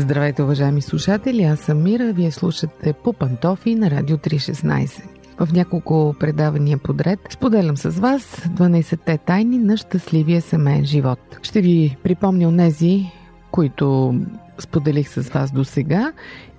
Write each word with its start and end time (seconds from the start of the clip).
Здравейте, 0.00 0.42
уважаеми 0.42 0.82
слушатели! 0.82 1.42
Аз 1.42 1.60
съм 1.60 1.82
Мира, 1.82 2.12
вие 2.12 2.30
слушате 2.30 2.92
по 2.92 3.12
пантофи 3.12 3.74
на 3.74 3.90
Радио 3.90 4.16
316. 4.16 5.02
В 5.38 5.52
няколко 5.52 6.14
предавания 6.20 6.78
подред 6.78 7.20
споделям 7.30 7.76
с 7.76 7.90
вас 7.90 8.22
12-те 8.48 9.18
тайни 9.18 9.58
на 9.58 9.76
щастливия 9.76 10.42
семейен 10.42 10.84
живот. 10.84 11.18
Ще 11.42 11.60
ви 11.60 11.96
припомня 12.02 12.48
онези, 12.48 13.06
които 13.50 14.14
споделих 14.58 15.08
с 15.08 15.28
вас 15.28 15.52
до 15.52 15.64
сега 15.64 16.12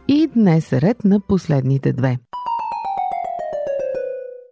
и 0.07 0.27
днес 0.35 0.71
е 0.71 0.81
ред 0.81 1.03
на 1.05 1.19
последните 1.19 1.93
две. 1.93 2.17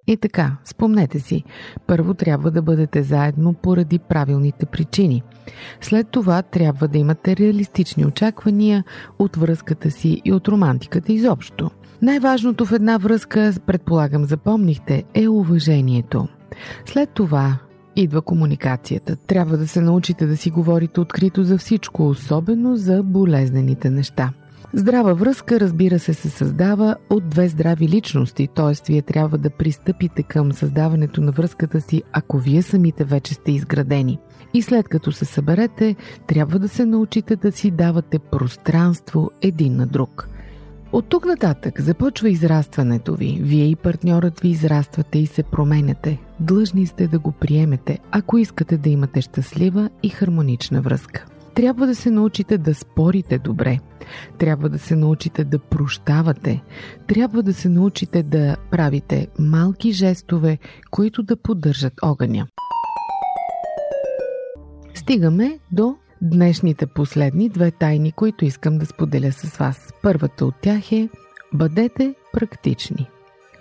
И 0.08 0.18
така, 0.18 0.58
спомнете 0.66 1.20
си, 1.20 1.44
първо 1.88 2.14
трябва 2.14 2.52
да 2.52 2.62
бъдете 2.62 3.04
заедно 3.04 3.54
поради 3.54 4.00
правилните 4.00 4.66
причини. 4.66 5.24
След 5.82 6.08
това 6.08 6.42
трябва 6.42 6.88
да 6.88 6.98
имате 6.98 7.36
реалистични 7.36 8.06
очаквания 8.06 8.84
от 9.20 9.36
връзката 9.36 9.92
си 9.92 10.22
и 10.26 10.34
от 10.34 10.48
романтиката 10.48 11.14
изобщо. 11.14 11.72
Най-важното 12.02 12.66
в 12.66 12.72
една 12.72 12.98
връзка, 12.98 13.54
предполагам 13.66 14.26
запомнихте, 14.26 15.04
е 15.14 15.28
уважението. 15.28 16.28
След 16.86 17.10
това 17.10 17.58
идва 17.96 18.22
комуникацията. 18.22 19.16
Трябва 19.16 19.58
да 19.58 19.68
се 19.68 19.82
научите 19.82 20.26
да 20.26 20.38
си 20.38 20.50
говорите 20.50 21.00
открито 21.00 21.44
за 21.44 21.58
всичко, 21.58 22.08
особено 22.08 22.76
за 22.76 23.04
болезнените 23.04 23.90
неща. 23.90 24.32
Здрава 24.74 25.14
връзка, 25.14 25.60
разбира 25.60 26.00
се, 26.00 26.14
се 26.14 26.30
създава 26.30 26.96
от 27.10 27.30
две 27.30 27.48
здрави 27.48 27.88
личности, 27.88 28.48
т.е. 28.56 28.74
вие 28.88 29.02
трябва 29.02 29.38
да 29.38 29.50
пристъпите 29.50 30.24
към 30.24 30.54
създаването 30.54 31.22
на 31.22 31.32
връзката 31.32 31.82
си, 31.82 32.04
ако 32.12 32.38
вие 32.38 32.62
самите 32.62 33.04
вече 33.04 33.34
сте 33.34 33.52
изградени. 33.52 34.20
И 34.54 34.62
след 34.62 34.88
като 34.88 35.12
се 35.12 35.26
съберете, 35.26 35.96
трябва 36.28 36.60
да 36.60 36.70
се 36.70 36.86
научите 36.86 37.36
да 37.36 37.52
си 37.52 37.72
давате 37.72 38.20
пространство 38.20 39.32
един 39.42 39.76
на 39.76 39.88
друг. 39.88 40.30
От 40.92 41.06
тук 41.06 41.26
нататък 41.26 41.82
започва 41.82 42.30
израстването 42.30 43.16
ви. 43.16 43.40
Вие 43.42 43.66
и 43.66 43.76
партньорът 43.76 44.40
ви 44.40 44.50
израствате 44.50 45.20
и 45.20 45.26
се 45.26 45.44
променяте. 45.44 46.20
Длъжни 46.40 46.86
сте 46.86 47.08
да 47.08 47.20
го 47.20 47.32
приемете, 47.32 48.00
ако 48.12 48.38
искате 48.38 48.78
да 48.78 48.90
имате 48.90 49.22
щастлива 49.22 49.90
и 50.04 50.10
хармонична 50.10 50.82
връзка. 50.82 51.26
Трябва 51.58 51.88
да 51.88 51.96
се 51.96 52.12
научите 52.12 52.58
да 52.58 52.76
спорите 52.76 53.38
добре. 53.38 53.80
Трябва 54.38 54.70
да 54.70 54.80
се 54.80 54.96
научите 54.96 55.44
да 55.44 55.60
прощавате. 55.60 56.64
Трябва 57.08 57.44
да 57.44 57.54
се 57.54 57.70
научите 57.70 58.24
да 58.24 58.58
правите 58.72 59.28
малки 59.40 59.92
жестове, 59.92 60.58
които 60.92 61.24
да 61.24 61.38
поддържат 61.38 61.94
огъня. 62.02 62.48
Стигаме 64.94 65.60
до 65.72 65.96
днешните 66.22 66.86
последни 66.88 67.50
две 67.50 67.72
тайни, 67.72 68.12
които 68.12 68.46
искам 68.46 68.78
да 68.78 68.86
споделя 68.86 69.32
с 69.32 69.58
вас. 69.58 69.94
Първата 70.04 70.46
от 70.46 70.56
тях 70.62 70.92
е 70.92 71.10
бъдете 71.54 72.16
практични. 72.34 73.10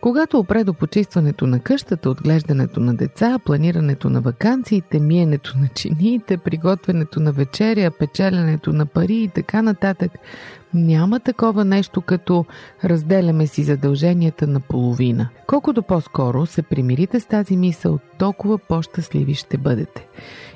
Когато 0.00 0.38
опре 0.38 0.64
до 0.64 0.74
почистването 0.74 1.46
на 1.46 1.60
къщата, 1.60 2.10
отглеждането 2.10 2.80
на 2.80 2.94
деца, 2.94 3.38
планирането 3.44 4.10
на 4.10 4.20
вакансиите, 4.20 5.00
миенето 5.00 5.58
на 5.58 5.68
чиниите, 5.68 6.38
приготвянето 6.38 7.20
на 7.20 7.32
вечеря, 7.32 7.90
печеленето 7.90 8.72
на 8.72 8.86
пари 8.86 9.14
и 9.14 9.28
така 9.28 9.62
нататък, 9.62 10.12
няма 10.76 11.20
такова 11.20 11.64
нещо 11.64 12.00
като 12.00 12.44
разделяме 12.84 13.46
си 13.46 13.62
задълженията 13.62 14.46
на 14.46 14.60
половина. 14.60 15.28
Колкото 15.46 15.82
по-скоро 15.82 16.46
се 16.46 16.62
примирите 16.62 17.20
с 17.20 17.26
тази 17.26 17.56
мисъл, 17.56 17.98
толкова 18.18 18.58
по-щастливи 18.58 19.34
ще 19.34 19.58
бъдете. 19.58 20.06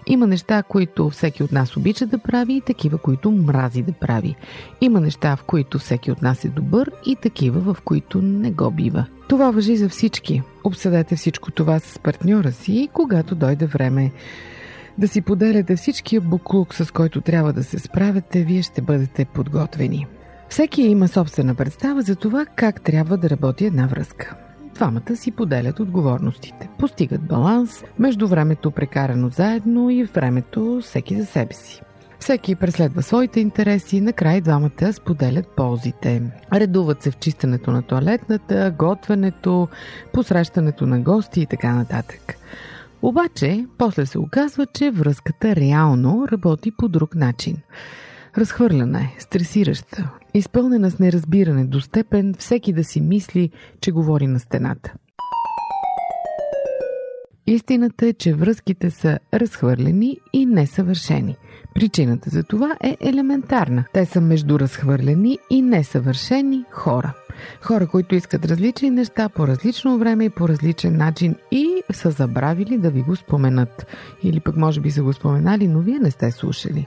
Има 0.07 0.27
неща, 0.27 0.63
които 0.63 1.11
всеки 1.11 1.43
от 1.43 1.53
нас 1.53 1.77
обича 1.77 2.07
да 2.07 2.19
прави 2.19 2.55
и 2.55 2.61
такива, 2.61 2.99
които 2.99 3.31
мрази 3.31 3.83
да 3.83 3.93
прави. 3.93 4.37
Има 4.81 5.01
неща, 5.01 5.37
в 5.37 5.45
които 5.45 5.79
всеки 5.79 6.13
от 6.13 6.23
нас 6.23 6.45
е 6.45 6.49
добър 6.49 6.91
и 7.07 7.17
такива, 7.17 7.75
в 7.75 7.81
които 7.85 8.23
не 8.23 8.51
го 8.51 8.71
бива. 8.71 9.07
Това 9.29 9.51
въжи 9.51 9.77
за 9.77 9.89
всички. 9.89 10.43
Обсъдете 10.65 11.17
всичко 11.17 11.51
това 11.51 11.79
с 11.79 11.99
партньора 11.99 12.53
си 12.53 12.89
когато 12.93 13.35
дойде 13.35 13.67
време 13.67 14.13
да 15.01 15.09
си 15.09 15.21
поделяте 15.21 15.77
всичкия 15.77 16.21
буклук, 16.21 16.75
с 16.75 16.91
който 16.91 17.21
трябва 17.21 17.53
да 17.53 17.65
се 17.65 17.79
справяте, 17.79 18.43
вие 18.43 18.63
ще 18.63 18.83
бъдете 18.83 19.25
подготвени. 19.25 20.07
Всеки 20.49 20.83
има 20.83 21.09
собствена 21.09 21.55
представа 21.55 22.03
за 22.03 22.17
това 22.17 22.47
как 22.47 22.81
трябва 22.81 23.17
да 23.17 23.31
работи 23.31 23.67
една 23.67 23.87
връзка. 23.87 24.37
Двамата 24.75 25.17
си 25.17 25.31
поделят 25.31 25.81
отговорностите, 25.81 26.69
постигат 26.79 27.23
баланс 27.23 27.85
между 27.99 28.29
времето 28.29 28.71
прекарано 28.71 29.29
заедно 29.29 29.91
и 29.91 30.05
времето 30.05 30.81
всеки 30.83 31.21
за 31.21 31.27
себе 31.27 31.55
си. 31.55 31.81
Всеки 32.19 32.55
преследва 32.55 33.03
своите 33.03 33.41
интереси, 33.41 34.01
накрая 34.01 34.41
двамата 34.41 34.93
споделят 34.93 35.49
ползите. 35.57 36.23
Редуват 36.53 37.03
се 37.03 37.11
в 37.11 37.17
чистенето 37.17 37.71
на 37.71 37.83
туалетната, 37.83 38.75
готвенето, 38.79 39.69
посрещането 40.13 40.87
на 40.87 41.01
гости 41.01 41.41
и 41.41 41.47
така 41.47 41.75
нататък. 41.75 42.40
Обаче, 43.03 43.67
после 43.79 44.07
се 44.07 44.19
оказва, 44.19 44.67
че 44.67 44.91
връзката 44.91 45.57
реално 45.57 46.29
работи 46.33 46.71
по 46.71 46.89
друг 46.89 47.15
начин. 47.15 47.57
Разхвърляна 48.39 49.01
е, 49.01 49.17
стресираща, 49.19 50.11
изпълнена 50.35 50.91
с 50.91 50.99
неразбиране 50.99 51.65
до 51.65 51.81
степен 51.81 52.35
всеки 52.39 52.73
да 52.73 52.85
си 52.85 53.01
мисли, 53.01 53.51
че 53.81 53.93
говори 53.93 54.27
на 54.27 54.41
стената. 54.41 54.95
Истината 57.51 58.07
е, 58.07 58.13
че 58.13 58.35
връзките 58.35 58.91
са 58.91 59.19
разхвърлени 59.35 60.17
и 60.33 60.47
несъвършени. 60.47 61.37
Причината 61.75 62.31
за 62.31 62.43
това 62.43 62.77
е 62.81 62.97
елементарна. 63.01 63.85
Те 63.93 64.07
са 64.07 64.21
между 64.21 64.59
разхвърлени 64.59 65.39
и 65.51 65.63
несъвършени 65.63 66.65
хора. 66.71 67.13
Хора, 67.63 67.87
които 67.87 68.15
искат 68.15 68.45
различни 68.45 68.91
неща 68.91 69.29
по 69.29 69.47
различно 69.47 69.99
време 69.99 70.25
и 70.25 70.31
по 70.31 70.49
различен 70.49 70.97
начин 70.97 71.35
и 71.51 71.83
са 71.93 72.11
забравили 72.11 72.79
да 72.79 72.91
ви 72.91 73.03
го 73.03 73.17
споменат. 73.17 73.87
Или 74.23 74.41
пък 74.41 74.57
може 74.57 74.81
би 74.81 74.91
са 74.91 75.03
го 75.03 75.13
споменали, 75.13 75.69
но 75.69 75.81
вие 75.81 75.99
не 75.99 76.11
сте 76.11 76.31
слушали. 76.31 76.87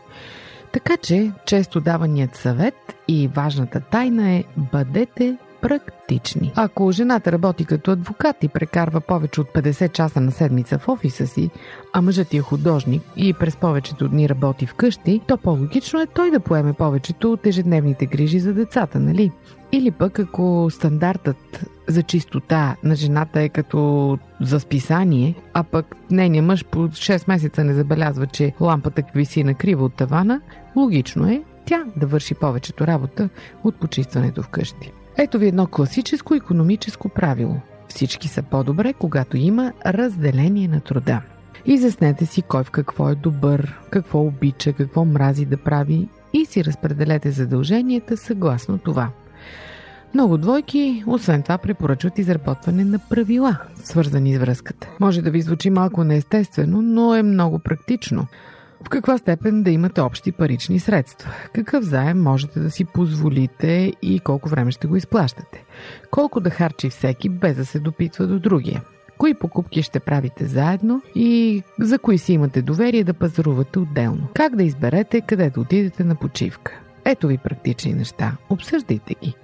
Така 0.73 0.97
че, 0.97 1.31
често 1.45 1.81
даваният 1.81 2.35
съвет 2.35 2.75
и 3.07 3.27
важната 3.27 3.79
тайна 3.79 4.31
е 4.31 4.43
бъдете 4.57 5.37
практични. 5.63 6.51
Ако 6.55 6.91
жената 6.91 7.31
работи 7.31 7.65
като 7.65 7.91
адвокат 7.91 8.43
и 8.43 8.47
прекарва 8.47 9.01
повече 9.01 9.41
от 9.41 9.47
50 9.47 9.91
часа 9.91 10.21
на 10.21 10.31
седмица 10.31 10.79
в 10.79 10.89
офиса 10.89 11.27
си, 11.27 11.49
а 11.93 12.01
мъжът 12.01 12.33
е 12.33 12.39
художник 12.39 13.03
и 13.15 13.33
през 13.33 13.57
повечето 13.57 14.07
дни 14.07 14.29
работи 14.29 14.65
вкъщи, 14.65 15.21
то 15.27 15.37
по-логично 15.37 16.01
е 16.01 16.07
той 16.07 16.31
да 16.31 16.39
поеме 16.39 16.73
повечето 16.73 17.31
от 17.31 17.45
ежедневните 17.47 18.05
грижи 18.05 18.39
за 18.39 18.53
децата, 18.53 18.99
нали? 18.99 19.31
Или 19.71 19.91
пък 19.91 20.19
ако 20.19 20.67
стандартът 20.71 21.65
за 21.87 22.03
чистота 22.03 22.75
на 22.83 22.95
жената 22.95 23.41
е 23.41 23.49
като 23.49 24.17
за 24.41 24.59
списание, 24.59 25.35
а 25.53 25.63
пък 25.63 25.95
нейният 26.11 26.45
мъж 26.45 26.65
по 26.65 26.79
6 26.79 27.27
месеца 27.27 27.63
не 27.63 27.73
забелязва, 27.73 28.27
че 28.27 28.53
лампата 28.61 29.03
виси 29.15 29.43
на 29.43 29.53
криво 29.53 29.85
от 29.85 29.93
тавана, 29.93 30.41
логично 30.75 31.29
е 31.29 31.43
тя 31.65 31.83
да 31.95 32.07
върши 32.07 32.35
повечето 32.35 32.87
работа 32.87 33.29
от 33.63 33.75
почистването 33.75 34.43
вкъщи. 34.43 34.91
Ето 35.17 35.39
ви 35.39 35.47
едно 35.47 35.67
класическо 35.67 36.35
економическо 36.35 37.09
правило. 37.09 37.55
Всички 37.87 38.27
са 38.27 38.43
по-добре, 38.43 38.93
когато 38.93 39.37
има 39.37 39.73
разделение 39.85 40.67
на 40.67 40.81
труда. 40.81 41.21
Изяснете 41.65 42.25
си 42.25 42.41
кой 42.41 42.63
в 42.63 42.71
какво 42.71 43.09
е 43.09 43.15
добър, 43.15 43.79
какво 43.89 44.19
обича, 44.19 44.73
какво 44.73 45.05
мрази 45.05 45.45
да 45.45 45.57
прави 45.57 46.07
и 46.33 46.45
си 46.45 46.65
разпределете 46.65 47.31
задълженията 47.31 48.17
съгласно 48.17 48.77
това. 48.77 49.09
Много 50.13 50.37
двойки, 50.37 51.03
освен 51.07 51.43
това, 51.43 51.57
препоръчват 51.57 52.19
изработване 52.19 52.85
на 52.85 52.99
правила, 53.09 53.57
свързани 53.83 54.35
с 54.35 54.39
връзката. 54.39 54.89
Може 54.99 55.21
да 55.21 55.31
ви 55.31 55.41
звучи 55.41 55.69
малко 55.69 56.03
неестествено, 56.03 56.81
но 56.81 57.15
е 57.15 57.23
много 57.23 57.59
практично– 57.59 58.27
в 58.85 58.89
каква 58.89 59.17
степен 59.17 59.63
да 59.63 59.71
имате 59.71 60.01
общи 60.01 60.31
парични 60.31 60.79
средства? 60.79 61.31
Какъв 61.53 61.83
заем 61.83 62.21
можете 62.21 62.59
да 62.59 62.71
си 62.71 62.85
позволите 62.85 63.93
и 64.01 64.19
колко 64.19 64.49
време 64.49 64.71
ще 64.71 64.87
го 64.87 64.95
изплащате? 64.95 65.63
Колко 66.11 66.39
да 66.39 66.49
харчи 66.49 66.89
всеки 66.89 67.29
без 67.29 67.55
да 67.55 67.65
се 67.65 67.79
допитва 67.79 68.27
до 68.27 68.39
другия? 68.39 68.83
Кои 69.17 69.33
покупки 69.33 69.83
ще 69.83 69.99
правите 69.99 70.45
заедно 70.45 71.01
и 71.15 71.63
за 71.79 71.99
кои 71.99 72.17
си 72.17 72.33
имате 72.33 72.61
доверие 72.61 73.03
да 73.03 73.13
пазарувате 73.13 73.79
отделно? 73.79 74.27
Как 74.33 74.55
да 74.55 74.63
изберете 74.63 75.21
къде 75.21 75.49
да 75.49 75.61
отидете 75.61 76.03
на 76.03 76.15
почивка? 76.15 76.79
Ето 77.05 77.27
ви 77.27 77.37
практични 77.37 77.93
неща. 77.93 78.37
Обсъждайте 78.49 79.15
ги. 79.23 79.35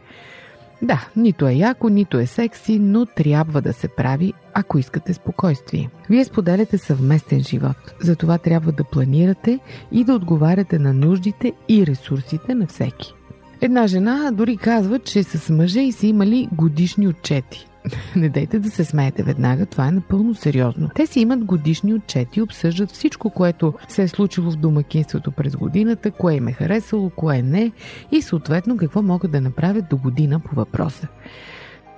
Да, 0.82 1.08
нито 1.16 1.48
е 1.48 1.54
яко, 1.54 1.90
нито 1.90 2.20
е 2.20 2.26
секси, 2.26 2.80
но 2.80 3.06
трябва 3.06 3.62
да 3.62 3.74
се 3.74 3.88
прави, 3.88 4.34
ако 4.54 4.78
искате 4.78 5.14
спокойствие. 5.14 5.90
Вие 6.10 6.26
споделяте 6.26 6.78
съвместен 6.78 7.40
живот, 7.40 7.94
затова 8.02 8.38
трябва 8.38 8.72
да 8.72 8.84
планирате 8.84 9.60
и 9.92 10.04
да 10.04 10.14
отговаряте 10.14 10.80
на 10.80 10.94
нуждите 10.94 11.54
и 11.70 11.88
ресурсите 11.88 12.56
на 12.56 12.68
всеки. 12.68 13.14
Една 13.62 13.88
жена 13.88 14.32
дори 14.32 14.58
казва, 14.58 15.00
че 15.00 15.24
с 15.24 15.50
мъжа 15.50 15.82
и 15.82 15.92
са 15.92 16.08
имали 16.08 16.50
годишни 16.52 17.08
отчети. 17.08 17.69
Не 18.16 18.30
дайте 18.30 18.60
да 18.60 18.70
се 18.70 18.86
смеете 18.86 19.24
веднага, 19.24 19.66
това 19.66 19.88
е 19.88 19.92
напълно 19.92 20.36
сериозно. 20.36 20.90
Те 20.96 21.08
си 21.08 21.20
имат 21.20 21.46
годишни 21.46 21.94
отчети, 21.94 22.42
обсъждат 22.42 22.92
всичко, 22.92 23.30
което 23.30 23.74
се 23.88 24.04
е 24.04 24.08
случило 24.08 24.52
в 24.52 24.56
домакинството 24.56 25.32
през 25.32 25.56
годината, 25.56 26.12
кое 26.12 26.34
им 26.34 26.48
е 26.48 26.52
харесало, 26.52 27.10
кое 27.10 27.42
не 27.42 27.72
и 28.12 28.22
съответно 28.22 28.78
какво 28.78 29.02
могат 29.02 29.32
да 29.32 29.42
направят 29.42 29.86
до 29.90 29.98
година 29.98 30.40
по 30.40 30.56
въпроса. 30.56 31.08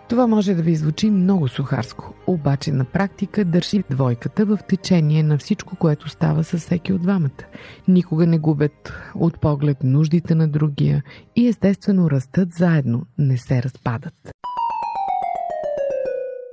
Това 0.09 0.27
може 0.27 0.53
да 0.53 0.61
ви 0.61 0.75
звучи 0.75 1.09
много 1.09 1.47
сухарско, 1.47 2.13
обаче 2.27 2.71
на 2.71 2.85
практика 2.85 3.45
държи 3.45 3.83
двойката 3.89 4.45
в 4.45 4.59
течение 4.67 5.23
на 5.23 5.37
всичко, 5.37 5.75
което 5.75 6.09
става 6.09 6.43
с 6.43 6.57
всеки 6.57 6.93
от 6.93 7.01
двамата. 7.01 7.43
Никога 7.87 8.27
не 8.27 8.39
губят 8.39 8.93
от 9.15 9.41
поглед 9.41 9.77
нуждите 9.83 10.35
на 10.35 10.47
другия 10.47 11.03
и 11.35 11.47
естествено 11.47 12.09
растат 12.09 12.53
заедно, 12.53 13.05
не 13.17 13.37
се 13.37 13.63
разпадат. 13.63 14.31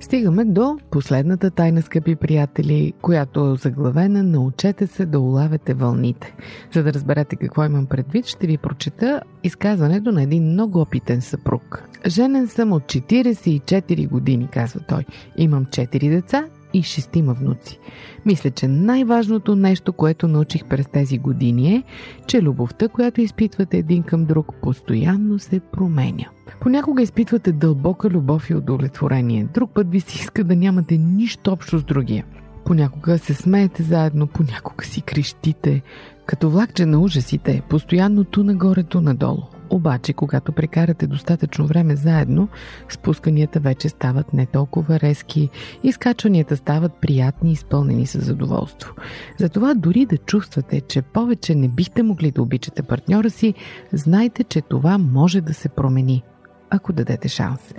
Стигаме 0.09 0.45
до 0.45 0.77
последната 0.91 1.51
тайна, 1.51 1.81
скъпи 1.81 2.15
приятели, 2.15 2.93
която 3.01 3.51
е 3.51 3.55
заглавена 3.57 4.23
Научете 4.23 4.87
се 4.87 5.05
да 5.05 5.19
улавяте 5.19 5.73
вълните. 5.73 6.35
За 6.73 6.83
да 6.83 6.93
разберете 6.93 7.35
какво 7.35 7.65
имам 7.65 7.85
предвид, 7.85 8.25
ще 8.25 8.47
ви 8.47 8.57
прочета 8.57 9.21
изказването 9.43 10.11
на 10.11 10.23
един 10.23 10.43
много 10.43 10.81
опитен 10.81 11.21
съпруг. 11.21 11.83
Женен 12.07 12.47
съм 12.47 12.71
от 12.71 12.83
44 12.83 14.09
години, 14.09 14.47
казва 14.51 14.79
той. 14.87 15.05
Имам 15.37 15.65
4 15.65 16.09
деца 16.09 16.45
и 16.73 16.83
шестима 16.83 17.33
внуци. 17.33 17.79
Мисля, 18.25 18.51
че 18.51 18.67
най-важното 18.67 19.55
нещо, 19.55 19.93
което 19.93 20.27
научих 20.27 20.65
през 20.65 20.87
тези 20.87 21.17
години 21.17 21.75
е, 21.75 21.83
че 22.27 22.41
любовта, 22.41 22.87
която 22.87 23.21
изпитвате 23.21 23.77
един 23.77 24.03
към 24.03 24.25
друг, 24.25 24.55
постоянно 24.61 25.39
се 25.39 25.59
променя. 25.59 26.25
Понякога 26.61 27.01
изпитвате 27.01 27.51
дълбока 27.51 28.09
любов 28.09 28.49
и 28.49 28.55
удовлетворение. 28.55 29.47
Друг 29.53 29.71
път 29.73 29.91
ви 29.91 29.99
се 29.99 30.15
иска 30.15 30.43
да 30.43 30.55
нямате 30.55 30.97
нищо 30.97 31.51
общо 31.51 31.77
с 31.77 31.83
другия. 31.83 32.25
Понякога 32.65 33.17
се 33.17 33.33
смеете 33.33 33.83
заедно, 33.83 34.27
понякога 34.27 34.85
си 34.85 35.01
крещите. 35.01 35.81
Като 36.25 36.49
влакче 36.49 36.85
на 36.85 36.99
ужасите, 36.99 37.61
постоянно 37.69 38.23
ту 38.23 38.43
нагоре, 38.43 38.83
ту 38.83 39.01
надолу. 39.01 39.41
Обаче, 39.69 40.13
когато 40.13 40.51
прекарате 40.51 41.07
достатъчно 41.07 41.67
време 41.67 41.95
заедно, 41.95 42.47
спусканията 42.89 43.59
вече 43.59 43.89
стават 43.89 44.33
не 44.33 44.45
толкова 44.45 44.99
резки, 44.99 45.49
изкачванията 45.83 46.57
стават 46.57 46.91
приятни 47.01 47.49
и 47.49 47.53
изпълнени 47.53 48.05
с 48.05 48.19
задоволство. 48.19 48.93
Затова 49.37 49.73
дори 49.73 50.05
да 50.05 50.17
чувствате, 50.17 50.81
че 50.81 51.01
повече 51.01 51.55
не 51.55 51.67
бихте 51.67 52.03
могли 52.03 52.31
да 52.31 52.41
обичате 52.41 52.83
партньора 52.83 53.29
си, 53.29 53.53
знайте, 53.93 54.43
че 54.43 54.61
това 54.61 54.97
може 54.97 55.41
да 55.41 55.53
се 55.53 55.69
промени 55.69 56.23
ако 56.69 56.93
дадете 56.93 57.27
шанс. 57.27 57.73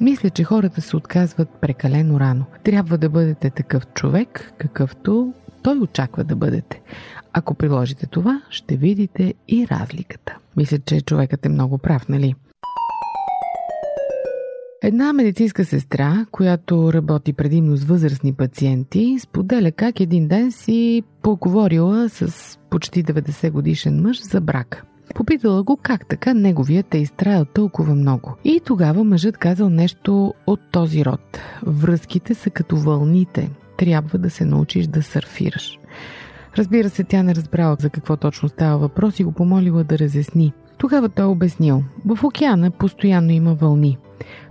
Мисля, 0.00 0.30
че 0.30 0.44
хората 0.44 0.80
се 0.80 0.96
отказват 0.96 1.48
прекалено 1.60 2.20
рано. 2.20 2.44
Трябва 2.64 2.98
да 2.98 3.08
бъдете 3.08 3.50
такъв 3.50 3.86
човек, 3.86 4.52
какъвто 4.58 5.34
той 5.62 5.78
очаква 5.78 6.24
да 6.24 6.36
бъдете. 6.36 6.82
Ако 7.32 7.54
приложите 7.54 8.06
това, 8.06 8.42
ще 8.50 8.76
видите 8.76 9.34
и 9.48 9.66
разликата. 9.70 10.36
Мисля, 10.56 10.78
че 10.78 11.00
човекът 11.00 11.46
е 11.46 11.48
много 11.48 11.78
прав, 11.78 12.08
нали? 12.08 12.34
Една 14.82 15.12
медицинска 15.12 15.64
сестра, 15.64 16.26
която 16.30 16.92
работи 16.92 17.32
предимно 17.32 17.76
с 17.76 17.84
възрастни 17.84 18.32
пациенти, 18.32 19.16
споделя 19.20 19.72
как 19.72 20.00
един 20.00 20.28
ден 20.28 20.52
си 20.52 21.02
поговорила 21.22 22.08
с 22.08 22.58
почти 22.70 23.04
90 23.04 23.50
годишен 23.50 24.02
мъж 24.02 24.22
за 24.22 24.40
брак. 24.40 24.84
Попитала 25.14 25.62
го 25.62 25.76
как 25.82 26.06
така 26.06 26.34
неговият 26.34 26.94
е 26.94 26.98
изтраял 26.98 27.44
толкова 27.44 27.94
много. 27.94 28.36
И 28.44 28.60
тогава 28.64 29.04
мъжът 29.04 29.38
казал 29.38 29.70
нещо 29.70 30.34
от 30.46 30.60
този 30.70 31.04
род. 31.04 31.40
Връзките 31.62 32.34
са 32.34 32.50
като 32.50 32.76
вълните. 32.76 33.50
Трябва 33.78 34.18
да 34.18 34.30
се 34.30 34.44
научиш 34.44 34.86
да 34.86 35.02
сърфираш. 35.02 35.78
Разбира 36.58 36.90
се, 36.90 37.04
тя 37.04 37.22
не 37.22 37.34
разбрала 37.34 37.76
за 37.80 37.90
какво 37.90 38.16
точно 38.16 38.48
става 38.48 38.78
въпрос 38.78 39.20
и 39.20 39.24
го 39.24 39.32
помолила 39.32 39.84
да 39.84 39.98
разясни. 39.98 40.52
Тогава 40.78 41.08
той 41.08 41.24
обяснил. 41.24 41.82
В 42.04 42.24
океана 42.24 42.70
постоянно 42.70 43.30
има 43.30 43.54
вълни. 43.54 43.98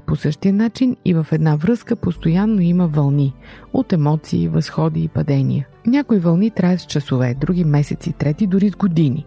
По 0.05 0.15
същия 0.15 0.53
начин 0.53 0.97
и 1.05 1.13
в 1.13 1.27
една 1.31 1.55
връзка 1.55 1.95
постоянно 1.95 2.61
има 2.61 2.87
вълни 2.87 3.33
от 3.73 3.93
емоции, 3.93 4.47
възходи 4.47 5.03
и 5.03 5.07
падения. 5.07 5.67
Някои 5.85 6.19
вълни 6.19 6.51
траят 6.51 6.79
с 6.79 6.85
часове, 6.85 7.33
други 7.33 7.63
месеци, 7.63 8.13
трети 8.13 8.47
дори 8.47 8.69
с 8.69 8.75
години. 8.75 9.25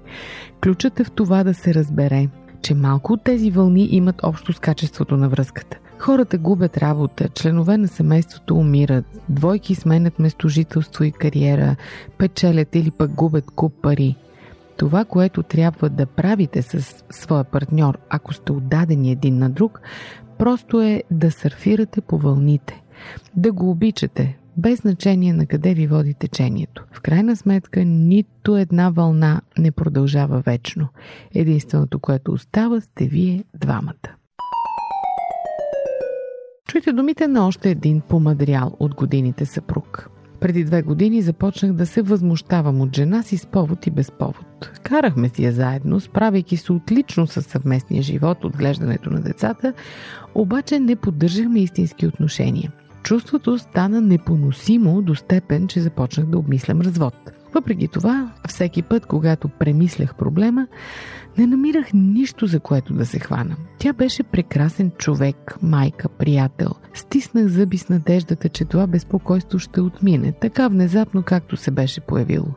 Ключът 0.62 1.00
е 1.00 1.04
в 1.04 1.10
това 1.10 1.44
да 1.44 1.54
се 1.54 1.74
разбере, 1.74 2.28
че 2.62 2.74
малко 2.74 3.12
от 3.12 3.24
тези 3.24 3.50
вълни 3.50 3.88
имат 3.90 4.20
общо 4.22 4.52
с 4.52 4.58
качеството 4.58 5.16
на 5.16 5.28
връзката. 5.28 5.76
Хората 5.98 6.38
губят 6.38 6.76
работа, 6.78 7.28
членове 7.28 7.78
на 7.78 7.88
семейството 7.88 8.56
умират, 8.56 9.04
двойки 9.28 9.74
сменят 9.74 10.18
местожителство 10.18 11.04
и 11.04 11.12
кариера, 11.12 11.76
печелят 12.18 12.74
или 12.74 12.90
пък 12.90 13.10
губят 13.10 13.50
куп 13.50 13.72
пари. 13.82 14.16
Това, 14.76 15.04
което 15.04 15.42
трябва 15.42 15.88
да 15.88 16.06
правите 16.06 16.62
с 16.62 17.04
своя 17.10 17.44
партньор, 17.44 17.98
ако 18.10 18.34
сте 18.34 18.52
отдадени 18.52 19.10
един 19.10 19.38
на 19.38 19.50
друг, 19.50 19.80
просто 20.38 20.80
е 20.80 21.02
да 21.10 21.30
сърфирате 21.30 22.00
по 22.00 22.18
вълните. 22.18 22.82
Да 23.36 23.52
го 23.52 23.70
обичате, 23.70 24.38
без 24.56 24.78
значение 24.78 25.32
на 25.32 25.46
къде 25.46 25.74
ви 25.74 25.86
води 25.86 26.14
течението. 26.14 26.84
В 26.92 27.00
крайна 27.00 27.36
сметка, 27.36 27.84
нито 27.84 28.56
една 28.56 28.90
вълна 28.90 29.40
не 29.58 29.70
продължава 29.70 30.40
вечно. 30.40 30.88
Единственото, 31.34 31.98
което 31.98 32.32
остава, 32.32 32.80
сте 32.80 33.06
вие 33.06 33.44
двамата. 33.54 34.16
Чуйте 36.68 36.92
думите 36.92 37.28
на 37.28 37.46
още 37.46 37.70
един 37.70 38.00
помадрял 38.00 38.76
от 38.80 38.94
годините 38.94 39.46
съпруг. 39.46 40.10
Преди 40.40 40.64
две 40.64 40.82
години 40.82 41.22
започнах 41.22 41.72
да 41.72 41.86
се 41.86 42.02
възмущавам 42.02 42.80
от 42.80 42.96
жена 42.96 43.22
си 43.22 43.36
с 43.36 43.46
повод 43.46 43.86
и 43.86 43.90
без 43.90 44.10
повод. 44.10 44.70
Карахме 44.82 45.28
си 45.28 45.44
я 45.44 45.52
заедно, 45.52 46.00
справяйки 46.00 46.56
се 46.56 46.72
отлично 46.72 47.26
с 47.26 47.42
съвместния 47.42 48.02
живот, 48.02 48.44
отглеждането 48.44 49.10
на 49.10 49.20
децата, 49.20 49.72
обаче 50.34 50.80
не 50.80 50.96
поддържахме 50.96 51.60
истински 51.60 52.06
отношения. 52.06 52.72
Чувството 53.06 53.58
стана 53.58 54.00
непоносимо 54.00 55.02
до 55.02 55.14
степен, 55.14 55.68
че 55.68 55.80
започнах 55.80 56.26
да 56.26 56.38
обмислям 56.38 56.80
развод. 56.80 57.14
Въпреки 57.54 57.88
това, 57.88 58.32
всеки 58.48 58.82
път, 58.82 59.06
когато 59.06 59.48
премислях 59.48 60.14
проблема, 60.14 60.66
не 61.38 61.46
намирах 61.46 61.86
нищо 61.94 62.46
за 62.46 62.60
което 62.60 62.94
да 62.94 63.06
се 63.06 63.18
хвана. 63.18 63.56
Тя 63.78 63.92
беше 63.92 64.22
прекрасен 64.22 64.90
човек, 64.98 65.56
майка, 65.62 66.08
приятел. 66.08 66.70
Стиснах 66.94 67.46
зъби 67.46 67.78
с 67.78 67.88
надеждата, 67.88 68.48
че 68.48 68.64
това 68.64 68.86
безпокойство 68.86 69.58
ще 69.58 69.80
отмине, 69.80 70.32
така 70.32 70.68
внезапно 70.68 71.22
както 71.22 71.56
се 71.56 71.70
беше 71.70 72.00
появило. 72.00 72.48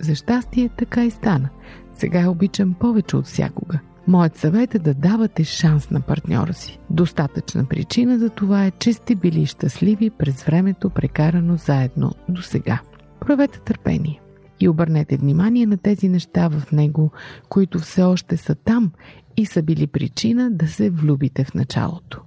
За 0.00 0.14
щастие 0.14 0.68
така 0.68 1.04
и 1.04 1.10
стана. 1.10 1.48
Сега 1.92 2.20
я 2.20 2.30
обичам 2.30 2.74
повече 2.74 3.16
от 3.16 3.26
всякога. 3.26 3.78
Моят 4.06 4.36
съвет 4.36 4.74
е 4.74 4.78
да 4.78 4.94
давате 4.94 5.44
шанс 5.44 5.90
на 5.90 6.00
партньора 6.00 6.54
си. 6.54 6.78
Достатъчна 6.90 7.64
причина 7.64 8.18
за 8.18 8.30
това 8.30 8.66
е, 8.66 8.70
че 8.70 8.92
сте 8.92 9.14
били 9.14 9.46
щастливи 9.46 10.10
през 10.10 10.42
времето 10.42 10.90
прекарано 10.90 11.56
заедно 11.56 12.12
до 12.28 12.42
сега. 12.42 12.80
Проявете 13.20 13.60
търпение 13.60 14.20
и 14.60 14.68
обърнете 14.68 15.16
внимание 15.16 15.66
на 15.66 15.76
тези 15.76 16.08
неща 16.08 16.48
в 16.48 16.72
него, 16.72 17.10
които 17.48 17.78
все 17.78 18.02
още 18.02 18.36
са 18.36 18.54
там 18.54 18.92
и 19.36 19.46
са 19.46 19.62
били 19.62 19.86
причина 19.86 20.50
да 20.50 20.68
се 20.68 20.90
влюбите 20.90 21.44
в 21.44 21.54
началото. 21.54 22.20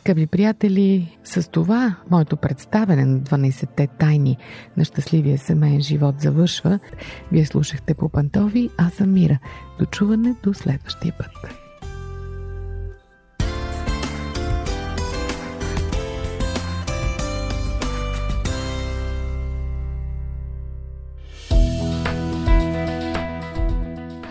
Скъпи 0.00 0.26
приятели, 0.26 1.18
с 1.24 1.50
това 1.50 1.96
моето 2.10 2.36
представене 2.36 3.04
на 3.04 3.20
12-те 3.20 3.86
тайни 3.86 4.36
на 4.76 4.84
щастливия 4.84 5.38
семейен 5.38 5.80
живот 5.80 6.20
завършва. 6.20 6.78
Вие 7.32 7.44
слушахте 7.44 7.94
по 7.94 8.08
Пантови, 8.08 8.70
аз 8.78 8.92
съм 8.92 9.12
Мира. 9.12 9.38
Дочуване 9.78 10.34
до 10.42 10.54
следващия 10.54 11.14
път. 11.18 11.30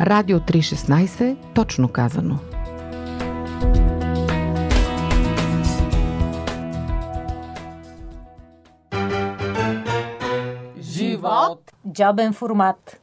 Радио 0.01 0.39
316, 0.39 1.38
точно 1.53 1.88
казано. 1.88 2.39
Живот! 11.50 11.72
Джобен 11.94 12.34
формат. 12.34 13.01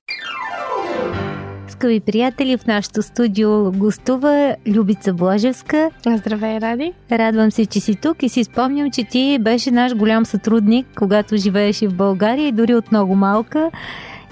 Скъпи 1.69 2.00
приятели, 2.00 2.57
в 2.57 2.67
нашото 2.67 3.03
студио 3.03 3.73
гостува 3.73 4.57
Любица 4.67 5.15
Блажевска. 5.15 5.91
Здравей, 6.17 6.61
Ради! 6.61 6.93
Радвам 7.12 7.50
се, 7.50 7.67
че 7.67 7.81
си 7.81 7.95
тук 7.95 8.23
и 8.23 8.29
си 8.29 8.45
спомням, 8.45 8.91
че 8.91 9.05
ти 9.05 9.38
беше 9.41 9.71
наш 9.71 9.95
голям 9.95 10.26
сътрудник, 10.26 10.87
когато 10.99 11.37
живееше 11.37 11.88
в 11.88 11.95
България 11.95 12.49
и 12.49 12.53
дори 12.53 12.75
от 12.75 12.93
много 12.93 13.15
малка. 13.15 13.71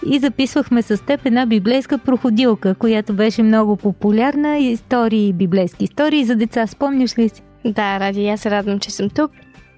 И 0.06 0.18
записвахме 0.18 0.82
с 0.82 1.04
теб 1.06 1.26
една 1.26 1.46
библейска 1.46 1.98
проходилка, 1.98 2.74
която 2.74 3.12
беше 3.14 3.42
много 3.42 3.76
популярна. 3.76 4.58
Истории, 4.58 5.32
библейски 5.32 5.84
истории 5.84 6.24
за 6.24 6.36
деца. 6.36 6.66
Спомняш 6.66 7.18
ли 7.18 7.28
си? 7.28 7.42
Да, 7.64 8.00
Ради, 8.00 8.28
аз 8.28 8.40
се 8.40 8.50
радвам, 8.50 8.78
че 8.78 8.90
съм 8.90 9.10
тук. 9.10 9.30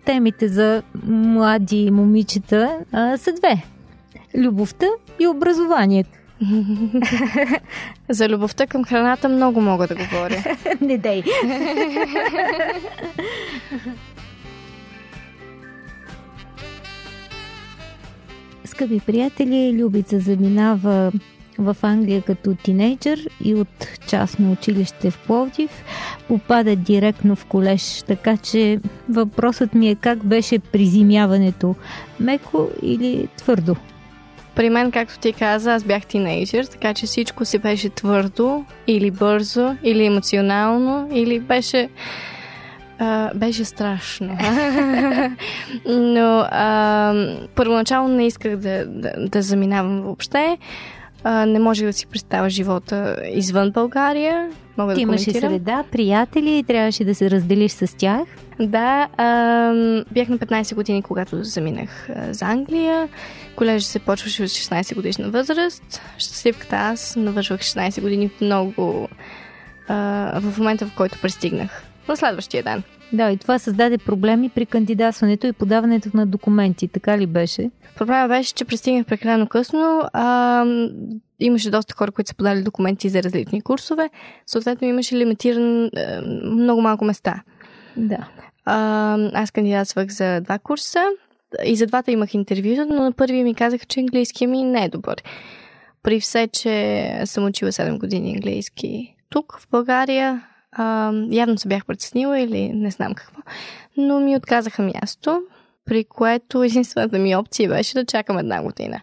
Темите 0.05 0.49
за 0.49 0.83
млади 1.07 1.91
момичета 1.91 2.79
а, 2.93 3.17
са 3.17 3.33
две. 3.33 3.76
Любовта 4.37 4.87
и 5.21 5.27
образованието. 5.27 6.11
За 8.09 8.29
любовта 8.29 8.67
към 8.67 8.85
храната 8.85 9.29
много 9.29 9.61
мога 9.61 9.87
да 9.87 9.95
говоря. 9.95 10.45
Не 10.81 10.99
дей. 10.99 11.23
Скъпи 18.65 19.01
приятели, 19.01 19.83
Любица 19.83 20.21
заминава 20.21 21.13
в 21.59 21.77
Англия 21.83 22.23
като 22.23 22.55
тинейджър 22.55 23.29
и 23.45 23.55
от 23.55 23.89
частно 24.09 24.53
училище 24.53 25.11
в 25.11 25.19
Пловдив 25.27 25.71
попада 26.29 26.77
директно 26.77 27.37
в 27.37 27.45
колеж. 27.45 28.03
Така 28.03 28.37
че 28.37 28.81
въпросът 29.09 29.75
ми 29.75 29.89
е 29.89 29.95
как 29.95 30.25
беше 30.25 30.59
приземяването? 30.59 31.75
Меко 32.21 32.69
или 32.83 33.29
твърдо? 33.37 33.77
При 34.57 34.71
мен, 34.71 34.91
както 34.91 35.19
ти 35.19 35.33
каза, 35.33 35.75
аз 35.75 35.85
бях 35.85 36.07
тинейджър, 36.07 36.65
така 36.65 36.95
че 36.95 37.07
всичко 37.07 37.45
си 37.45 37.59
беше 37.59 37.91
твърдо 37.91 38.65
или 38.87 39.11
бързо, 39.11 39.77
или 39.83 40.07
емоционално, 40.07 41.09
или 41.13 41.41
беше... 41.41 41.89
А, 42.99 43.35
беше 43.35 43.65
страшно. 43.65 44.39
Но 45.87 46.47
а, 46.51 47.15
първоначално 47.55 48.09
не 48.09 48.27
исках 48.27 48.57
да, 48.57 48.87
да, 48.87 49.13
да 49.19 49.43
заминавам 49.43 50.01
въобще. 50.01 50.59
А, 51.25 51.47
не 51.47 51.59
можех 51.59 51.87
да 51.87 51.93
си 51.93 52.07
представя 52.07 52.51
живота 52.51 53.17
извън 53.33 53.71
България. 53.71 54.51
Мога 54.79 54.93
Ти 54.93 54.97
да 54.97 55.01
имаше 55.01 55.25
коментирам. 55.25 55.51
среда, 55.51 55.85
приятели 55.93 56.59
и 56.59 56.63
трябваше 56.63 57.05
да 57.05 57.15
се 57.15 57.31
разделиш 57.31 57.73
с 57.73 57.97
тях. 57.97 58.23
Да, 58.61 59.09
а, 59.17 60.05
бях 60.11 60.29
на 60.29 60.39
15 60.39 60.75
години, 60.75 61.03
когато 61.03 61.45
заминах 61.45 62.09
а, 62.11 62.35
за 62.35 62.45
Англия. 62.45 63.09
Колежа 63.57 63.85
се 63.87 63.99
почваше 63.99 64.43
от 64.43 64.49
16 64.49 64.95
годишна 64.95 65.31
възраст. 65.31 66.03
Щастливката 66.19 66.77
аз 66.77 67.17
навършвах 67.17 67.61
16 67.61 68.01
години 68.01 68.31
много 68.41 69.09
а, 69.89 70.41
в 70.41 70.59
момента, 70.59 70.87
в 70.87 70.95
който 70.97 71.19
пристигнах. 71.23 71.83
На 72.09 72.17
следващия 72.17 72.63
ден. 72.63 72.83
Да, 73.13 73.31
и 73.31 73.37
това 73.37 73.59
създаде 73.59 73.99
проблеми 73.99 74.49
при 74.49 74.67
кандидатстването 74.67 75.47
и 75.47 75.53
подаването 75.53 76.11
на 76.15 76.27
документи. 76.27 76.89
Така 76.89 77.19
ли 77.19 77.27
беше? 77.27 77.71
Проблема 77.97 78.29
беше, 78.29 78.55
че 78.55 78.65
пристигнах 78.65 79.07
прекалено 79.07 79.47
късно. 79.47 80.03
А, 80.13 80.65
имаше 81.41 81.71
доста 81.71 81.95
хора, 81.95 82.13
които 82.13 82.29
са 82.29 82.35
подали 82.35 82.63
документи 82.63 83.09
за 83.09 83.23
различни 83.23 83.63
курсове. 83.63 84.11
Съответно, 84.47 84.89
имаше 84.89 85.17
лимитиран 85.17 85.85
а, 85.85 86.23
много 86.45 86.83
малко 86.83 87.05
места. 87.05 87.43
Да. 87.97 88.29
А, 88.65 89.19
аз 89.33 89.51
кандидатствах 89.51 90.09
за 90.09 90.41
два 90.41 90.59
курса 90.59 91.05
и 91.65 91.77
за 91.77 91.87
двата 91.87 92.13
имах 92.13 92.35
интервюта, 92.35 92.87
но 92.87 93.03
на 93.03 93.13
първия 93.13 93.45
ми 93.45 93.55
казаха, 93.55 93.87
че 93.87 94.01
английски 94.01 94.47
ми 94.47 94.63
не 94.63 94.85
е 94.85 94.89
добър. 94.89 95.23
При 96.03 96.21
все, 96.21 96.47
че 96.47 97.23
съм 97.25 97.45
учила 97.45 97.73
7 97.73 97.99
години 97.99 98.35
английски 98.35 99.17
тук, 99.29 99.59
в 99.61 99.69
България, 99.71 100.43
а, 100.73 101.13
явно 101.31 101.59
се 101.59 101.69
бях 101.69 101.87
притеснила 101.87 102.41
или 102.41 102.73
не 102.73 102.91
знам 102.91 103.15
какво, 103.15 103.43
но 103.97 104.21
ми 104.21 104.37
отказаха 104.37 104.83
място, 104.83 105.43
при 105.85 106.05
което 106.05 106.63
единствената 106.63 107.19
ми 107.19 107.37
опция 107.37 107.69
беше 107.69 107.95
да 107.95 108.05
чакам 108.05 108.39
една 108.39 108.63
година. 108.63 109.01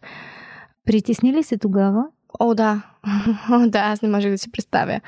Притесни 0.86 1.34
ли 1.34 1.44
се 1.44 1.58
тогава? 1.58 2.06
О, 2.40 2.54
да. 2.54 2.82
О, 3.52 3.68
да, 3.68 3.80
аз 3.80 4.02
не 4.02 4.10
можех 4.10 4.32
да 4.32 4.38
си 4.38 4.52
представя. 4.52 5.02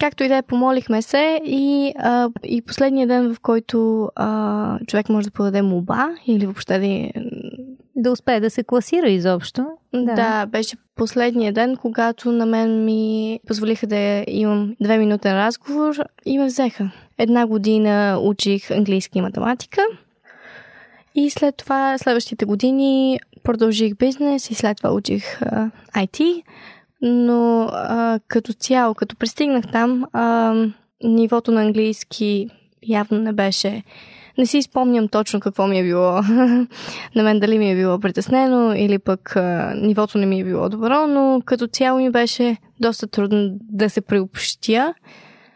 Както 0.00 0.24
и 0.24 0.28
да 0.28 0.36
е, 0.36 0.42
помолихме 0.42 1.02
се 1.02 1.40
и, 1.44 1.92
а, 1.98 2.30
и 2.44 2.62
последния 2.62 3.06
ден, 3.06 3.34
в 3.34 3.40
който 3.40 4.10
а, 4.16 4.78
човек 4.86 5.08
може 5.08 5.26
да 5.26 5.30
подаде 5.30 5.62
молба 5.62 6.08
или 6.26 6.46
въобще 6.46 6.78
да... 6.78 7.20
Да 7.98 8.10
успее 8.12 8.40
да 8.40 8.50
се 8.50 8.64
класира 8.64 9.10
изобщо. 9.10 9.66
Да. 9.94 10.14
да, 10.14 10.46
беше 10.46 10.76
последния 10.96 11.52
ден, 11.52 11.76
когато 11.76 12.32
на 12.32 12.46
мен 12.46 12.84
ми 12.84 13.40
позволиха 13.46 13.86
да 13.86 14.24
имам 14.26 14.76
две 14.80 14.98
минутен 14.98 15.32
разговор 15.32 15.94
и 16.26 16.38
ме 16.38 16.46
взеха. 16.46 16.90
Една 17.18 17.46
година 17.46 18.20
учих 18.22 18.70
английски 18.70 19.18
и 19.18 19.22
математика 19.22 19.80
и 21.14 21.30
след 21.30 21.56
това, 21.56 21.98
следващите 21.98 22.44
години 22.44 23.20
продължих 23.42 23.94
бизнес 23.94 24.50
и 24.50 24.54
след 24.54 24.76
това 24.76 24.94
учих 24.94 25.42
а, 25.42 25.70
IT 25.96 26.42
но 27.02 27.68
а, 27.72 28.20
като 28.28 28.52
цяло, 28.52 28.94
като 28.94 29.16
пристигнах 29.16 29.64
там, 29.72 30.04
а, 30.12 30.54
нивото 31.04 31.52
на 31.52 31.62
английски 31.62 32.48
явно 32.82 33.18
не 33.18 33.32
беше. 33.32 33.82
Не 34.38 34.46
си 34.46 34.62
спомням 34.62 35.08
точно 35.08 35.40
какво 35.40 35.66
ми 35.66 35.78
е 35.78 35.82
било. 35.82 36.12
на 37.14 37.22
мен 37.22 37.40
дали 37.40 37.58
ми 37.58 37.70
е 37.70 37.76
било 37.76 37.98
притеснено 37.98 38.74
или 38.76 38.98
пък 38.98 39.36
а, 39.36 39.74
нивото 39.76 40.18
не 40.18 40.26
ми 40.26 40.40
е 40.40 40.44
било 40.44 40.68
добро, 40.68 41.06
но 41.06 41.42
като 41.44 41.66
цяло 41.66 41.98
ми 41.98 42.10
беше 42.10 42.56
доста 42.80 43.06
трудно 43.06 43.50
да 43.60 43.90
се 43.90 44.00
приобщя. 44.00 44.94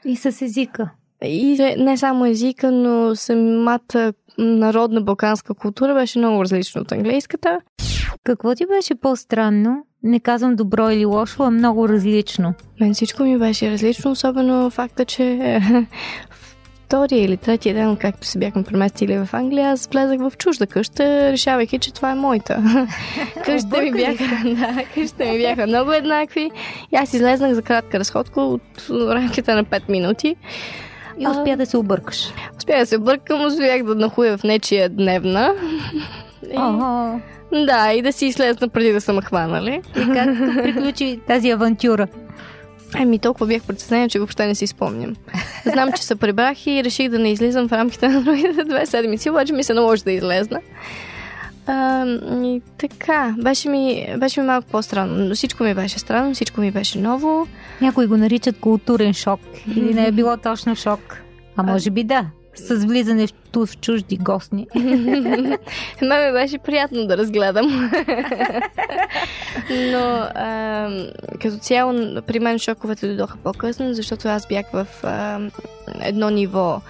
И 0.04 0.16
с 0.16 0.42
езика. 0.42 0.90
И 1.24 1.74
не 1.78 1.96
само 1.96 2.26
езика, 2.26 2.72
но 2.72 3.16
самата 3.16 4.12
народна 4.38 5.00
балканска 5.00 5.54
култура 5.54 5.94
беше 5.94 6.18
много 6.18 6.42
различна 6.42 6.80
от 6.80 6.92
английската. 6.92 7.60
Какво 8.24 8.54
ти 8.54 8.66
беше 8.66 8.94
по-странно? 8.94 9.86
Не 10.02 10.20
казвам 10.20 10.56
добро 10.56 10.90
или 10.90 11.04
лошо, 11.04 11.42
а 11.42 11.50
много 11.50 11.88
различно. 11.88 12.54
Мен 12.80 12.94
всичко 12.94 13.22
ми 13.22 13.38
беше 13.38 13.70
различно, 13.70 14.10
особено 14.10 14.70
факта, 14.70 15.04
че 15.04 15.60
втория 16.92 17.24
или 17.24 17.36
третия 17.36 17.74
ден, 17.74 17.96
както 17.96 18.26
се 18.26 18.38
бяхме 18.38 18.62
преместили 18.62 19.18
в 19.18 19.28
Англия, 19.32 19.70
аз 19.70 19.86
влезах 19.86 20.20
в 20.20 20.32
чужда 20.38 20.66
къща, 20.66 21.32
решавайки, 21.32 21.78
че 21.78 21.94
това 21.94 22.10
е 22.10 22.14
моята. 22.14 22.62
къщите 23.44 23.80
ми 23.80 23.92
бяха, 23.92 24.24
да, 24.44 24.84
къщите 24.94 25.32
ми 25.32 25.38
бяха 25.38 25.66
много 25.66 25.92
еднакви. 25.92 26.50
И 26.92 26.96
аз 26.96 27.14
излезнах 27.14 27.52
за 27.52 27.62
кратка 27.62 27.98
разходка 27.98 28.40
от 28.40 28.62
рамките 28.90 29.54
на 29.54 29.64
5 29.64 29.88
минути. 29.88 30.36
И 31.18 31.28
успя 31.28 31.50
а, 31.50 31.56
да 31.56 31.66
се 31.66 31.76
объркаш. 31.76 32.32
Успя 32.58 32.78
да 32.78 32.86
се 32.86 32.96
объркам, 32.96 33.46
успях 33.46 33.82
да 33.82 33.94
нахуя 33.94 34.38
в 34.38 34.42
нечия 34.42 34.88
дневна. 34.88 35.54
И... 36.50 36.54
Ага. 36.56 37.20
Да, 37.52 37.92
и 37.92 38.02
да 38.02 38.12
си 38.12 38.26
излезна 38.26 38.68
преди 38.68 38.92
да 38.92 39.00
съм 39.00 39.20
хванали. 39.20 39.80
И 39.96 40.12
как 40.14 40.28
приключи 40.62 41.20
тази 41.26 41.50
авантюра? 41.50 42.06
Еми, 42.98 43.18
толкова 43.18 43.46
бях 43.46 43.62
притеснена, 43.62 44.08
че 44.08 44.18
въобще 44.18 44.46
не 44.46 44.54
си 44.54 44.66
спомням. 44.66 45.16
Знам, 45.66 45.92
че 45.92 46.02
се 46.02 46.16
прибрах 46.16 46.66
и 46.66 46.84
реших 46.84 47.08
да 47.08 47.18
не 47.18 47.32
излизам 47.32 47.68
в 47.68 47.72
рамките 47.72 48.08
на 48.08 48.22
другите 48.22 48.64
две 48.64 48.86
седмици, 48.86 49.30
обаче 49.30 49.52
ми 49.52 49.64
се 49.64 49.74
наложи 49.74 50.02
да 50.02 50.12
излезна. 50.12 50.60
А, 51.66 52.06
и 52.44 52.62
така, 52.78 53.34
беше 53.38 53.68
ми, 53.68 54.06
беше 54.18 54.40
ми 54.40 54.46
малко 54.46 54.68
по-странно. 54.70 55.24
Но 55.24 55.34
всичко 55.34 55.64
ми 55.64 55.74
беше 55.74 55.98
странно, 55.98 56.34
всичко 56.34 56.60
ми 56.60 56.70
беше 56.70 56.98
ново. 56.98 57.46
Някои 57.80 58.06
го 58.06 58.16
наричат 58.16 58.58
културен 58.60 59.12
шок. 59.12 59.40
Или 59.76 59.94
не 59.94 60.06
е 60.06 60.12
било 60.12 60.36
точно 60.36 60.76
шок. 60.76 61.18
А 61.56 61.62
може 61.62 61.90
би 61.90 62.04
да 62.04 62.26
с 62.54 62.74
влизане 62.74 63.26
в, 63.56 63.68
чужди 63.80 64.16
гостни. 64.16 64.66
Ме 66.02 66.26
ми 66.26 66.32
беше 66.32 66.58
приятно 66.58 67.06
да 67.06 67.16
разгледам. 67.16 67.90
Но 69.70 70.28
а, 70.34 70.88
като 71.42 71.56
цяло 71.56 71.92
при 72.26 72.40
мен 72.40 72.58
шоковете 72.58 73.06
дойдоха 73.06 73.36
по-късно, 73.36 73.94
защото 73.94 74.28
аз 74.28 74.48
бях 74.48 74.66
в 74.72 74.86
а, 75.02 75.40
едно 76.02 76.30
ниво 76.30 76.80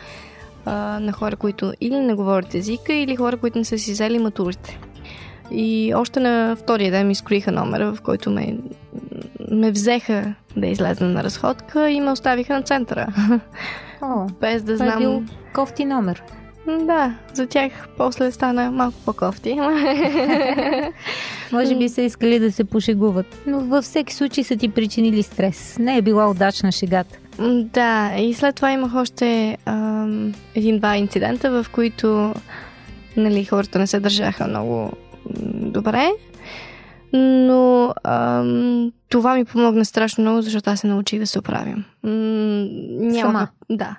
а, 0.65 1.01
на 1.01 1.13
хора, 1.13 1.37
които 1.37 1.73
или 1.81 1.99
не 1.99 2.15
говорят 2.15 2.55
езика, 2.55 2.93
или 2.93 3.17
хора, 3.17 3.37
които 3.37 3.59
не 3.59 3.65
са 3.65 3.79
си 3.79 3.93
взели 3.93 4.19
матурите. 4.19 4.79
И 5.51 5.93
още 5.97 6.21
на 6.21 6.57
втория 6.57 6.91
ден 6.91 7.07
ми 7.07 7.13
изкроиха 7.13 7.53
номера, 7.53 7.95
в 7.95 8.01
който 8.01 8.31
ме, 8.31 8.57
ме 9.51 9.71
взеха 9.71 10.35
да 10.57 10.67
излезна 10.67 11.09
на 11.09 11.25
разходка 11.25 11.91
и 11.91 12.01
ме 12.01 12.11
оставиха 12.11 12.55
на 12.55 12.63
центъра. 12.63 13.07
О, 14.03 14.27
без 14.41 14.63
да 14.63 14.75
това 14.75 14.87
знам. 14.87 15.03
Е 15.03 15.07
бил 15.07 15.23
кофти 15.55 15.85
номер. 15.85 16.23
Да, 16.67 17.15
за 17.35 17.47
тях 17.47 17.73
после 17.97 18.31
стана 18.31 18.71
малко 18.71 18.97
по-кофти. 19.05 19.55
Може 21.53 21.75
би 21.77 21.89
са 21.89 22.03
искали 22.03 22.39
да 22.39 22.53
се 22.53 22.65
пошегуват. 22.65 23.27
Но 23.47 23.61
във 23.61 23.85
всеки 23.85 24.15
случай 24.15 24.45
са 24.45 24.57
ти 24.57 24.69
причинили 24.69 25.23
стрес. 25.23 25.79
Не 25.79 25.97
е 25.97 26.03
била 26.03 26.31
удачна 26.31 26.73
шегата. 26.73 27.19
Да, 27.73 28.13
и 28.19 28.35
след 28.35 28.57
това 28.57 28.73
имах 28.73 28.95
още 28.95 29.59
ам, 29.67 30.35
един-два 30.55 30.97
инцидента, 30.97 31.63
в 31.63 31.71
които 31.71 32.35
нали, 33.17 33.45
хората 33.45 33.79
не 33.79 33.87
се 33.87 34.01
държаха 34.01 34.47
много 34.47 34.93
добре. 35.55 36.11
Но 37.13 37.95
ам, 38.05 38.93
това 39.09 39.35
ми 39.35 39.45
помогна 39.45 39.85
страшно 39.85 40.23
много, 40.23 40.43
защото 40.43 40.71
аз 40.71 40.81
се 40.81 40.87
научих 40.87 41.19
да 41.19 41.27
се 41.27 41.39
оправям. 41.39 41.85
няма... 42.03 43.21
Сама? 43.21 43.49
Да. 43.71 43.97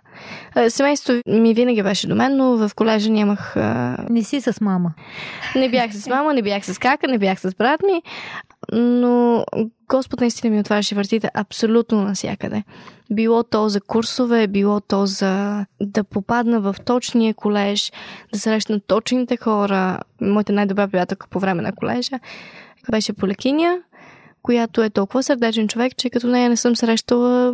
Семейството 0.69 1.21
ми 1.27 1.53
винаги 1.53 1.83
беше 1.83 2.07
до 2.07 2.15
мен, 2.15 2.37
но 2.37 2.57
в 2.57 2.71
колежа 2.75 3.11
нямах... 3.11 3.57
А... 3.57 3.97
Не 4.09 4.23
си 4.23 4.41
с 4.41 4.61
мама. 4.61 4.93
Не 5.55 5.69
бях 5.69 5.93
с 5.93 6.09
мама, 6.09 6.33
не 6.33 6.41
бях 6.41 6.65
с 6.65 6.77
кака, 6.77 7.07
не 7.07 7.17
бях 7.17 7.39
с 7.39 7.55
брат 7.55 7.81
ми, 7.83 8.01
но 8.71 9.45
Господ 9.89 10.21
наистина 10.21 10.53
ми 10.53 10.59
отваряше 10.59 10.95
вратите 10.95 11.29
абсолютно 11.33 12.03
навсякъде. 12.03 12.63
Било 13.11 13.43
то 13.43 13.69
за 13.69 13.81
курсове, 13.81 14.47
било 14.47 14.79
то 14.79 15.05
за 15.05 15.65
да 15.81 16.03
попадна 16.03 16.59
в 16.61 16.75
точния 16.85 17.33
колеж, 17.33 17.91
да 18.33 18.39
срещна 18.39 18.79
точните 18.79 19.37
хора. 19.37 19.99
Моята 20.21 20.53
най-добра 20.53 20.87
приятелка 20.87 21.27
по 21.29 21.39
време 21.39 21.61
на 21.61 21.71
колежа 21.71 22.19
беше 22.91 23.13
Полекиня, 23.13 23.77
която 24.41 24.83
е 24.83 24.89
толкова 24.89 25.23
сърдечен 25.23 25.67
човек, 25.67 25.97
че 25.97 26.09
като 26.09 26.27
нея 26.27 26.49
не 26.49 26.57
съм 26.57 26.75
срещала... 26.75 27.53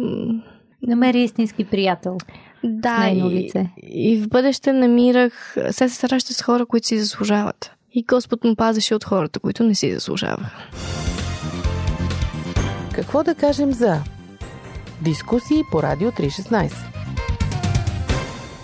Намери 0.87 1.23
истински 1.23 1.63
приятел. 1.63 2.17
Да, 2.63 3.09
и, 3.09 3.51
и 3.83 4.17
в 4.17 4.29
бъдеще 4.29 4.73
намирах... 4.73 5.55
Се 5.71 5.89
се 5.89 5.95
среща 5.95 6.33
с 6.33 6.41
хора, 6.41 6.65
които 6.65 6.87
си 6.87 6.99
заслужават. 6.99 7.71
И 7.93 8.03
Господ 8.03 8.43
му 8.43 8.55
пазеше 8.55 8.95
от 8.95 9.03
хората, 9.03 9.39
които 9.39 9.63
не 9.63 9.75
си 9.75 9.93
заслужаваха. 9.93 10.69
Какво 12.93 13.23
да 13.23 13.35
кажем 13.35 13.71
за 13.71 13.97
дискусии 15.01 15.63
по 15.71 15.83
Радио 15.83 16.11
316? 16.11 16.73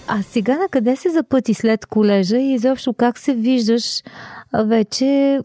А 0.08 0.22
сега 0.22 0.58
на 0.58 0.68
къде 0.72 0.96
се 0.96 1.10
запъти 1.10 1.54
след 1.54 1.86
колежа 1.86 2.38
и 2.38 2.54
изобщо 2.54 2.94
как 2.94 3.18
се 3.20 3.34
виждаш 3.34 4.02
вече 4.54 5.40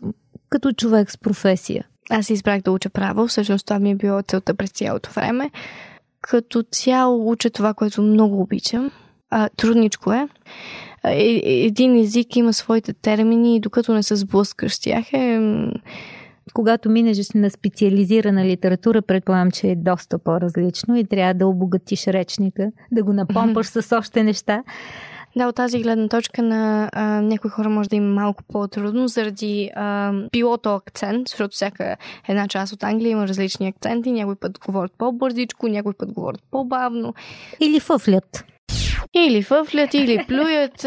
като 0.51 0.73
човек 0.73 1.11
с 1.11 1.19
професия? 1.19 1.87
Аз 2.11 2.31
избрах 2.31 2.63
да 2.63 2.73
уча 2.73 2.91
право, 2.91 3.27
всъщност 3.27 3.67
това 3.67 3.79
ми 3.79 3.91
е 3.91 3.95
било 3.95 4.23
целта 4.23 4.55
през 4.55 4.71
цялото 4.71 5.11
време. 5.11 5.51
Като 6.21 6.63
цяло 6.63 7.31
уча 7.31 7.51
това, 7.51 7.75
което 7.75 8.03
много 8.03 8.41
обичам. 8.41 8.91
А, 9.31 9.49
трудничко 9.57 10.13
е. 10.13 10.29
е. 11.05 11.41
Един 11.45 11.97
език 11.97 12.37
има 12.37 12.53
своите 12.53 12.93
термини 12.93 13.57
и 13.57 13.61
докато 13.61 13.95
не 13.95 14.03
се 14.03 14.17
сблъскаш 14.17 14.75
с 14.75 14.81
тях 14.81 15.13
е 15.13 15.41
когато 16.55 16.91
минеш 16.91 17.31
на 17.35 17.51
специализирана 17.51 18.45
литература, 18.45 19.03
предполагам, 19.03 19.51
че 19.51 19.67
е 19.67 19.77
доста 19.77 20.19
по-различно 20.19 20.97
и 20.97 21.05
трябва 21.05 21.35
да 21.35 21.47
обогатиш 21.47 22.07
речника, 22.07 22.71
да 22.93 23.03
го 23.03 23.13
напомпаш 23.13 23.67
с 23.67 23.97
още 23.97 24.23
неща. 24.25 24.63
Да, 25.37 25.49
от 25.49 25.57
тази 25.57 25.83
гледна 25.83 26.09
точка 26.09 26.43
на 26.43 26.91
а, 26.93 27.03
някои 27.21 27.51
хора 27.51 27.69
може 27.69 27.89
да 27.89 27.97
има 27.97 28.15
малко 28.15 28.43
по-трудно 28.53 29.09
заради 29.09 29.71
а, 29.77 30.13
пилото 30.31 30.75
акцент, 30.75 31.29
защото 31.29 31.55
всяка 31.55 31.97
една 32.29 32.49
част 32.49 32.73
от 32.73 32.83
Англия 32.83 33.11
има 33.11 33.29
различни 33.29 33.69
акценти. 33.69 34.13
Някой 34.13 34.37
път 34.37 34.59
говорят 34.59 34.93
по-бързичко, 34.99 35.69
някой 35.69 35.93
път 35.93 36.13
говорят 36.13 36.41
по-бавно. 36.51 37.15
Или 37.61 37.81
фъфлят. 37.81 38.45
Или 39.15 39.43
фъфлят, 39.43 39.95
или 39.95 40.25
плюят. 40.29 40.87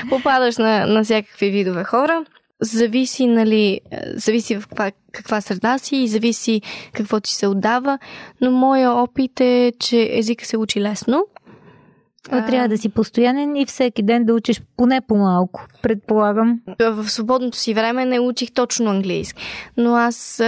Попадаш 0.10 0.56
на, 0.56 0.86
на 0.86 1.04
всякакви 1.04 1.50
видове 1.50 1.84
хора 1.84 2.24
зависи, 2.60 3.26
нали, 3.26 3.80
зависи 4.14 4.56
в 4.56 4.68
каква, 4.68 4.90
каква 5.12 5.40
среда 5.40 5.78
си 5.78 5.96
и 5.96 6.08
зависи 6.08 6.62
какво 6.92 7.20
ти 7.20 7.32
се 7.32 7.46
отдава, 7.46 7.98
но 8.40 8.50
моя 8.50 8.92
опит 8.92 9.40
е, 9.40 9.72
че 9.78 10.08
езика 10.12 10.46
се 10.46 10.56
учи 10.56 10.80
лесно. 10.80 11.26
Но 12.32 12.46
трябва 12.46 12.68
да 12.68 12.78
си 12.78 12.88
постоянен 12.88 13.56
и 13.56 13.66
всеки 13.66 14.02
ден 14.02 14.24
да 14.24 14.34
учиш 14.34 14.62
поне 14.76 15.00
по-малко, 15.00 15.66
предполагам. 15.82 16.60
В 16.80 17.08
свободното 17.08 17.56
си 17.56 17.74
време 17.74 18.04
не 18.04 18.20
учих 18.20 18.52
точно 18.52 18.90
английски, 18.90 19.42
но 19.76 19.96
аз... 19.96 20.42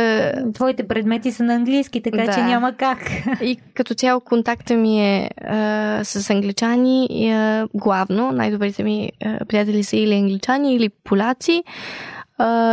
Твоите 0.55 0.89
предмети 0.89 1.33
са 1.33 1.43
на 1.43 1.55
английски, 1.55 2.03
така 2.03 2.25
да. 2.25 2.33
че 2.33 2.43
няма 2.43 2.73
как. 2.73 2.99
И 3.43 3.59
като 3.75 3.95
цяло 3.95 4.21
контакта 4.21 4.77
ми 4.77 5.01
е 5.01 5.31
а, 5.45 6.01
с 6.05 6.31
англичани 6.31 7.07
и, 7.11 7.31
а, 7.31 7.69
главно. 7.75 8.33
Най-добрите 8.33 8.83
ми 8.83 9.13
а, 9.25 9.45
приятели 9.45 9.85
са 9.85 9.97
или 9.97 10.15
англичани, 10.15 10.75
или 10.75 10.89
поляци. 10.89 11.65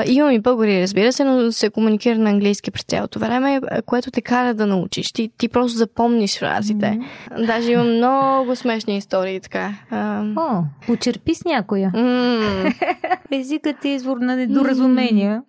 Имам 0.05 0.31
и 0.31 0.39
българи, 0.39 0.81
разбира 0.81 1.11
се, 1.11 1.23
но 1.23 1.51
се 1.51 1.69
комуникира 1.69 2.17
на 2.17 2.29
английски 2.29 2.71
през 2.71 2.83
цялото 2.83 3.19
време, 3.19 3.61
което 3.85 4.11
те 4.11 4.21
кара 4.21 4.53
да 4.53 4.65
научиш. 4.65 5.11
Ти, 5.11 5.29
ти 5.37 5.49
просто 5.49 5.77
запомниш 5.77 6.39
фразите. 6.39 6.99
Mm-hmm. 7.31 7.45
Даже 7.45 7.71
имам 7.71 7.95
много 7.95 8.55
смешни 8.55 8.97
истории 8.97 9.39
така. 9.39 9.73
Uh... 9.91 10.33
О, 10.37 10.63
почерпи 10.87 11.35
с 11.35 11.45
някоя. 11.45 11.91
Mm. 11.95 12.73
Езикът 13.31 13.85
е 13.85 13.89
извор 13.89 14.17
на 14.17 14.35
недоразумения. 14.35 15.41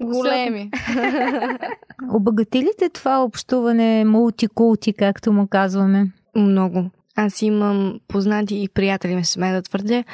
Големи. 0.00 0.70
Обогати 2.12 2.58
ли 2.58 2.70
те 2.78 2.88
това 2.88 3.22
общуване 3.22 4.04
мултикулти, 4.04 4.92
както 4.92 5.32
му 5.32 5.46
казваме? 5.46 6.06
Много. 6.36 6.90
Аз 7.16 7.42
имам 7.42 8.00
познати 8.08 8.62
и 8.62 8.68
приятели, 8.68 9.14
ме 9.14 9.24
сме 9.24 9.52
да 9.52 9.62
твърдя, 9.62 10.04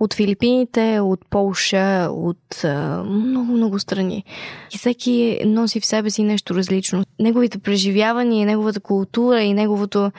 от 0.00 0.14
Филипините, 0.14 1.00
от 1.00 1.20
Полша, 1.30 2.08
от 2.10 2.64
много, 3.06 3.52
много 3.52 3.78
страни. 3.78 4.24
И 4.74 4.78
всеки 4.78 5.40
носи 5.46 5.80
в 5.80 5.86
себе 5.86 6.10
си 6.10 6.22
нещо 6.22 6.54
различно. 6.54 7.04
Неговите 7.20 7.58
преживявания, 7.58 8.46
неговата 8.46 8.80
култура 8.80 9.42
и 9.42 9.54
неговото... 9.54 10.12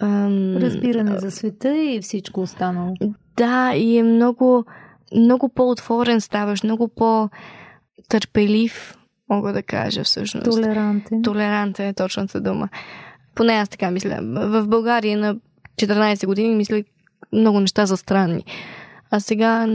Ам... 0.00 0.56
Разбиране 0.56 1.18
за 1.18 1.30
света 1.30 1.82
и 1.82 2.00
всичко 2.02 2.40
останало. 2.40 2.94
Да, 3.36 3.72
и 3.76 3.98
е 3.98 4.02
много, 4.02 4.64
много 5.16 5.48
по-отворен 5.48 6.20
ставаш, 6.20 6.62
много 6.62 6.88
по-търпелив, 6.88 8.98
мога 9.30 9.52
да 9.52 9.62
кажа 9.62 10.04
всъщност. 10.04 10.44
Толерантен. 10.44 11.22
Толерантен 11.22 11.86
е 11.86 11.94
точната 11.94 12.40
дума. 12.40 12.68
Поне 13.34 13.52
аз 13.52 13.68
така 13.68 13.90
мисля. 13.90 14.18
В 14.22 14.66
България 14.66 15.18
на 15.18 15.36
14 15.76 16.26
години 16.26 16.54
мислех 16.54 16.84
много 17.32 17.60
неща 17.60 17.86
за 17.86 17.96
странни. 17.96 18.44
А 19.10 19.20
сега 19.20 19.66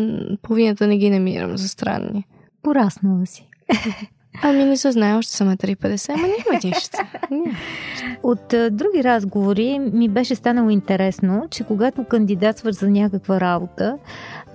половината 0.42 0.88
не 0.88 0.98
ги 0.98 1.10
намирам 1.10 1.58
за 1.58 1.68
странни. 1.68 2.26
Пораснала 2.64 3.26
си. 3.26 3.50
Ами 4.42 4.66
не 4.66 4.78
се 4.78 4.92
знае, 4.92 5.18
още 5.18 5.34
съм 5.34 5.48
3,50, 5.48 6.10
ама 6.10 6.28
няма 6.28 6.60
нищо. 6.64 6.98
От 8.24 8.54
а, 8.54 8.70
други 8.70 9.04
разговори 9.04 9.80
ми 9.80 10.10
беше 10.10 10.36
станало 10.36 10.70
интересно, 10.70 11.48
че 11.50 11.64
когато 11.64 12.04
кандидатстваш 12.04 12.76
за 12.76 12.90
някаква 12.90 13.40
работа, 13.40 13.98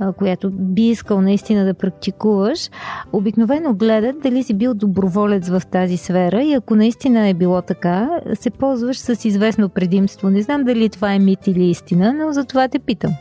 а, 0.00 0.12
която 0.12 0.50
би 0.50 0.82
искал 0.82 1.20
наистина 1.20 1.64
да 1.64 1.74
практикуваш, 1.74 2.70
обикновено 3.12 3.74
гледат 3.74 4.20
дали 4.20 4.42
си 4.42 4.54
бил 4.54 4.74
доброволец 4.74 5.48
в 5.48 5.62
тази 5.70 5.96
сфера 5.96 6.42
и 6.42 6.54
ако 6.54 6.74
наистина 6.74 7.28
е 7.28 7.34
било 7.34 7.62
така, 7.62 8.10
се 8.34 8.50
ползваш 8.50 8.98
с 8.98 9.24
известно 9.24 9.68
предимство. 9.68 10.30
Не 10.30 10.42
знам 10.42 10.64
дали 10.64 10.88
това 10.88 11.12
е 11.12 11.18
мит 11.18 11.46
или 11.46 11.64
истина, 11.64 12.12
но 12.12 12.32
за 12.32 12.44
това 12.44 12.68
те 12.68 12.78
питам 12.78 13.12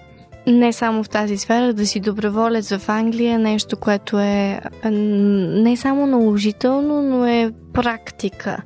не 0.48 0.74
само 0.74 1.04
в 1.04 1.10
тази 1.10 1.38
сфера, 1.38 1.74
да 1.74 1.86
си 1.86 2.00
доброволец 2.00 2.78
в 2.78 2.90
Англия, 2.90 3.40
нещо, 3.40 3.78
което 3.78 4.20
е 4.20 4.60
не 4.92 5.78
само 5.78 6.08
наложително, 6.08 7.02
но 7.02 7.26
е 7.26 7.52
практика. 7.74 8.58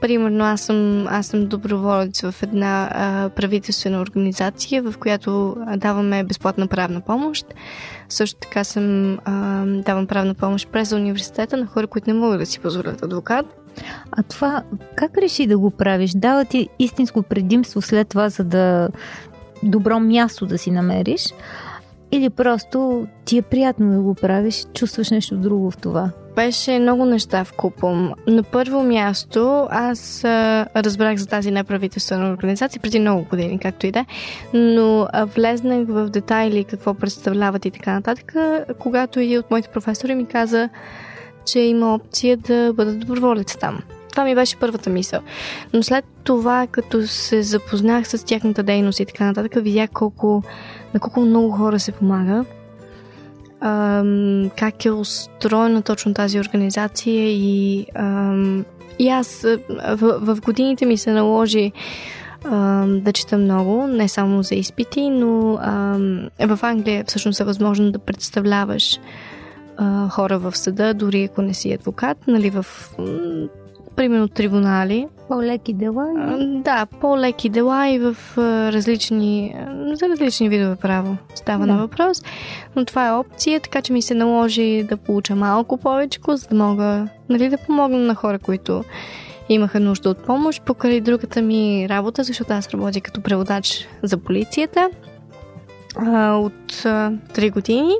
Примерно, 0.00 0.44
аз 0.44 0.60
съм, 0.60 1.06
аз 1.08 1.26
съм 1.26 1.46
доброволец 1.46 2.20
в 2.20 2.34
една 2.42 2.90
а, 2.92 3.28
правителствена 3.28 4.00
организация, 4.00 4.82
в 4.82 4.94
която 4.98 5.56
даваме 5.76 6.24
безплатна 6.24 6.66
правна 6.66 7.00
помощ. 7.00 7.46
Също 8.08 8.40
така 8.40 8.64
съм 8.64 9.18
а, 9.24 9.64
давам 9.66 10.06
правна 10.06 10.34
помощ 10.34 10.68
през 10.72 10.92
университета 10.92 11.56
на 11.56 11.66
хора, 11.66 11.86
които 11.86 12.10
не 12.10 12.20
могат 12.20 12.38
да 12.38 12.46
си 12.46 12.60
позволят 12.60 13.02
адвокат. 13.02 13.46
А 14.12 14.22
това 14.22 14.62
как 14.96 15.18
реши 15.18 15.46
да 15.46 15.58
го 15.58 15.70
правиш? 15.70 16.10
Дава 16.14 16.44
ти 16.44 16.68
истинско 16.78 17.22
предимство 17.22 17.82
след 17.82 18.08
това, 18.08 18.28
за 18.28 18.44
да 18.44 18.88
добро 19.62 20.00
място 20.00 20.46
да 20.46 20.58
си 20.58 20.70
намериш, 20.70 21.34
или 22.12 22.30
просто 22.30 23.06
ти 23.24 23.38
е 23.38 23.42
приятно 23.42 23.92
да 23.92 24.00
го 24.00 24.14
правиш, 24.14 24.66
чувстваш 24.74 25.10
нещо 25.10 25.36
друго 25.36 25.70
в 25.70 25.76
това? 25.76 26.10
Беше 26.36 26.78
много 26.78 27.04
неща 27.04 27.44
в 27.44 27.52
купом. 27.52 28.12
На 28.26 28.42
първо 28.42 28.82
място 28.82 29.68
аз 29.70 30.24
а, 30.24 30.66
разбрах 30.76 31.16
за 31.16 31.26
тази 31.26 31.50
неправителствена 31.50 32.30
организация 32.30 32.80
преди 32.82 33.00
много 33.00 33.26
години, 33.30 33.58
както 33.58 33.86
и 33.86 33.90
да, 33.90 34.04
но 34.54 35.06
а, 35.12 35.24
влезнах 35.24 35.86
в 35.88 36.08
детайли 36.08 36.64
какво 36.64 36.94
представляват 36.94 37.64
и 37.64 37.70
така 37.70 37.92
нататък, 37.92 38.34
когато 38.78 39.20
един 39.20 39.38
от 39.38 39.50
моите 39.50 39.68
професори 39.68 40.14
ми 40.14 40.26
каза, 40.26 40.68
че 41.46 41.60
има 41.60 41.94
опция 41.94 42.36
да 42.36 42.72
бъда 42.72 42.94
доброволец 42.94 43.56
там. 43.56 43.80
Това 44.12 44.24
ми 44.24 44.34
беше 44.34 44.56
първата 44.56 44.90
мисъл. 44.90 45.20
Но 45.72 45.82
след 45.82 46.04
това, 46.24 46.66
като 46.66 47.06
се 47.06 47.42
запознах 47.42 48.08
с 48.08 48.24
тяхната 48.24 48.62
дейност 48.62 49.00
и 49.00 49.06
така 49.06 49.24
нататък, 49.24 49.52
видях 49.56 49.90
колко, 49.90 50.42
на 50.94 51.00
колко 51.00 51.20
много 51.20 51.50
хора 51.50 51.80
се 51.80 51.92
помага. 51.92 52.44
Ам, 53.60 54.50
как 54.58 54.84
е 54.84 54.90
устроена 54.90 55.82
точно 55.82 56.14
тази 56.14 56.40
организация 56.40 57.30
и, 57.30 57.86
ам, 57.94 58.64
и 58.98 59.08
аз 59.08 59.46
в, 59.96 60.18
в 60.20 60.40
годините 60.40 60.86
ми 60.86 60.96
се 60.96 61.12
наложи 61.12 61.72
да 62.86 63.12
чета 63.12 63.38
много, 63.38 63.86
не 63.86 64.08
само 64.08 64.42
за 64.42 64.54
изпити, 64.54 65.10
но 65.10 65.58
ам, 65.62 66.28
в 66.40 66.58
Англия 66.62 67.04
всъщност 67.06 67.40
е 67.40 67.44
възможно 67.44 67.92
да 67.92 67.98
представляваш 67.98 69.00
а, 69.76 70.08
хора 70.08 70.38
в 70.38 70.56
съда, 70.56 70.94
дори 70.94 71.24
ако 71.24 71.42
не 71.42 71.54
си 71.54 71.72
адвокат, 71.72 72.18
нали, 72.26 72.50
в 72.50 72.66
примерно 73.96 74.28
трибунали. 74.28 75.06
По-леки 75.28 75.72
дела? 75.72 76.06
А, 76.18 76.36
да, 76.46 76.86
по-леки 77.00 77.48
дела 77.48 77.88
и 77.88 77.98
в 77.98 78.16
различни, 78.72 79.56
за 79.92 80.08
различни 80.08 80.48
видове 80.48 80.76
право 80.76 81.16
става 81.34 81.66
Да. 81.66 81.72
на 81.72 81.78
въпрос. 81.78 82.22
Но 82.76 82.84
това 82.84 83.08
е 83.08 83.12
опция, 83.12 83.60
така 83.60 83.82
че 83.82 83.92
ми 83.92 84.02
се 84.02 84.14
наложи 84.14 84.82
да 84.88 84.96
получа 84.96 85.36
малко 85.36 85.76
повече, 85.76 86.20
за 86.28 86.48
да 86.48 86.54
мога 86.54 87.08
нали, 87.28 87.48
да 87.48 87.58
помогна 87.58 87.98
на 87.98 88.14
хора, 88.14 88.38
които 88.38 88.84
имаха 89.48 89.80
нужда 89.80 90.10
от 90.10 90.18
помощ. 90.18 90.62
Покрай 90.62 91.00
другата 91.00 91.42
ми 91.42 91.86
работа, 91.88 92.22
защото 92.22 92.52
аз 92.52 92.70
работя 92.70 93.00
като 93.00 93.20
преводач 93.20 93.88
за 94.02 94.18
полицията 94.18 94.90
а, 95.96 96.34
от 96.36 96.84
а, 96.84 97.12
3 97.34 97.52
години. 97.52 97.94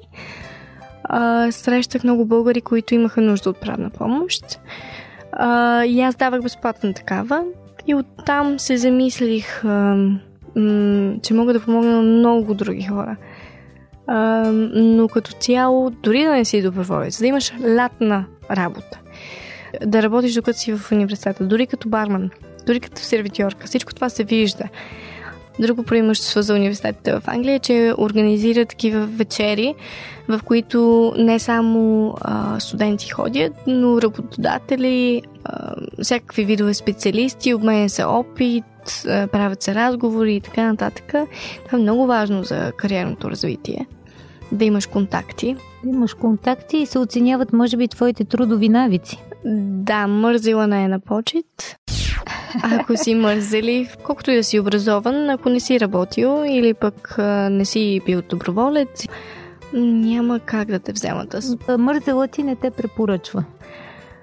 А, 1.05 1.52
срещах 1.52 2.05
много 2.05 2.24
българи, 2.24 2.61
които 2.61 2.94
имаха 2.94 3.20
нужда 3.20 3.50
от 3.50 3.61
правна 3.61 3.90
помощ. 3.90 4.61
А, 5.32 5.84
и 5.84 6.00
аз 6.00 6.14
давах 6.14 6.42
безплатна 6.42 6.94
такава. 6.94 7.44
И 7.86 7.94
оттам 7.94 8.58
се 8.58 8.76
замислих, 8.76 9.64
а, 9.64 9.68
м- 10.56 11.14
че 11.22 11.34
мога 11.34 11.52
да 11.52 11.60
помогна 11.60 11.90
на 11.90 12.02
много 12.02 12.54
други 12.54 12.82
хора. 12.82 13.16
А, 14.06 14.50
но 14.74 15.08
като 15.08 15.32
цяло, 15.32 15.90
дори 15.90 16.24
да 16.24 16.32
не 16.32 16.44
си 16.44 16.62
доброволец, 16.62 17.18
да 17.18 17.26
имаш 17.26 17.52
лятна 17.76 18.24
работа, 18.50 18.98
да 19.86 20.02
работиш 20.02 20.34
докато 20.34 20.58
си 20.58 20.76
в 20.76 20.92
университета, 20.92 21.44
дори 21.44 21.66
като 21.66 21.88
барман, 21.88 22.30
дори 22.66 22.80
като 22.80 23.02
сервитьорка, 23.02 23.66
всичко 23.66 23.94
това 23.94 24.08
се 24.08 24.24
вижда. 24.24 24.64
Друго 25.58 25.82
преимущество 25.82 26.42
за 26.42 26.54
университетите 26.54 27.12
в 27.12 27.22
Англия 27.26 27.54
е, 27.54 27.58
че 27.58 27.94
организират 27.98 28.68
такива 28.68 29.06
вечери, 29.06 29.74
в 30.28 30.40
които 30.44 31.12
не 31.18 31.38
само 31.38 32.14
а, 32.20 32.60
студенти 32.60 33.08
ходят, 33.08 33.52
но 33.66 34.02
работодатели, 34.02 35.22
а, 35.44 35.74
всякакви 36.02 36.44
видове 36.44 36.74
специалисти, 36.74 37.54
обменя 37.54 37.88
се 37.88 38.04
опит, 38.04 38.64
а, 39.08 39.26
правят 39.26 39.62
се 39.62 39.74
разговори 39.74 40.34
и 40.34 40.40
така 40.40 40.62
нататък. 40.62 41.06
Това 41.66 41.78
е 41.78 41.82
много 41.82 42.06
важно 42.06 42.44
за 42.44 42.72
кариерното 42.76 43.30
развитие. 43.30 43.86
Да 44.52 44.64
имаш 44.64 44.86
контакти. 44.86 45.56
Имаш 45.86 46.14
контакти 46.14 46.76
и 46.76 46.86
се 46.86 46.98
оценяват, 46.98 47.52
може 47.52 47.76
би, 47.76 47.88
твоите 47.88 48.24
трудови 48.24 48.68
навици. 48.68 49.22
Да, 49.44 50.06
мързела 50.06 50.66
не 50.66 50.84
е 50.84 50.88
на 50.88 51.00
почет. 51.00 51.76
Ако 52.62 52.96
си 52.96 53.14
мързелив, 53.14 53.96
колкото 54.02 54.30
и 54.30 54.36
да 54.36 54.44
си 54.44 54.60
образован, 54.60 55.30
ако 55.30 55.48
не 55.48 55.60
си 55.60 55.80
работил 55.80 56.44
или 56.48 56.74
пък 56.74 57.14
не 57.50 57.64
си 57.64 58.00
бил 58.06 58.22
доброволец, 58.28 59.06
няма 59.74 60.40
как 60.40 60.68
да 60.68 60.78
те 60.78 60.92
вземат. 60.92 61.34
Аз 61.34 61.56
Мързела 61.78 62.28
ти 62.28 62.42
не 62.42 62.56
те 62.56 62.70
препоръчва. 62.70 63.44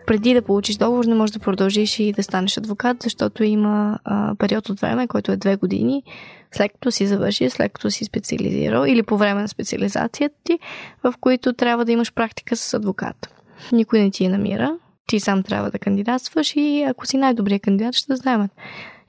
преди 0.05 0.33
да 0.33 0.41
получиш 0.41 0.75
договор, 0.75 1.05
не 1.05 1.15
можеш 1.15 1.33
да 1.33 1.39
продължиш 1.39 1.99
и 1.99 2.11
да 2.13 2.23
станеш 2.23 2.57
адвокат, 2.57 3.03
защото 3.03 3.43
има 3.43 3.99
а, 4.03 4.35
период 4.35 4.69
от 4.69 4.79
време, 4.79 5.07
който 5.07 5.31
е 5.31 5.37
две 5.37 5.55
години, 5.55 6.03
след 6.51 6.71
като 6.73 6.91
си 6.91 7.07
завърши, 7.07 7.49
след 7.49 7.73
като 7.73 7.91
си 7.91 8.05
специализирал 8.05 8.85
или 8.85 9.03
по 9.03 9.17
време 9.17 9.41
на 9.41 9.47
специализацията 9.47 10.35
ти, 10.43 10.59
в 11.03 11.13
които 11.21 11.53
трябва 11.53 11.85
да 11.85 11.91
имаш 11.91 12.13
практика 12.13 12.55
с 12.55 12.73
адвокат. 12.73 13.29
Никой 13.71 13.99
не 13.99 14.11
ти 14.11 14.23
я 14.23 14.29
намира. 14.29 14.77
Ти 15.09 15.19
сам 15.19 15.43
трябва 15.43 15.71
да 15.71 15.79
кандидатстваш 15.79 16.53
и 16.55 16.83
ако 16.83 17.05
си 17.05 17.17
най-добрият 17.17 17.61
кандидат, 17.61 17.95
ще 17.95 18.07
те 18.07 18.13
вземат. 18.13 18.51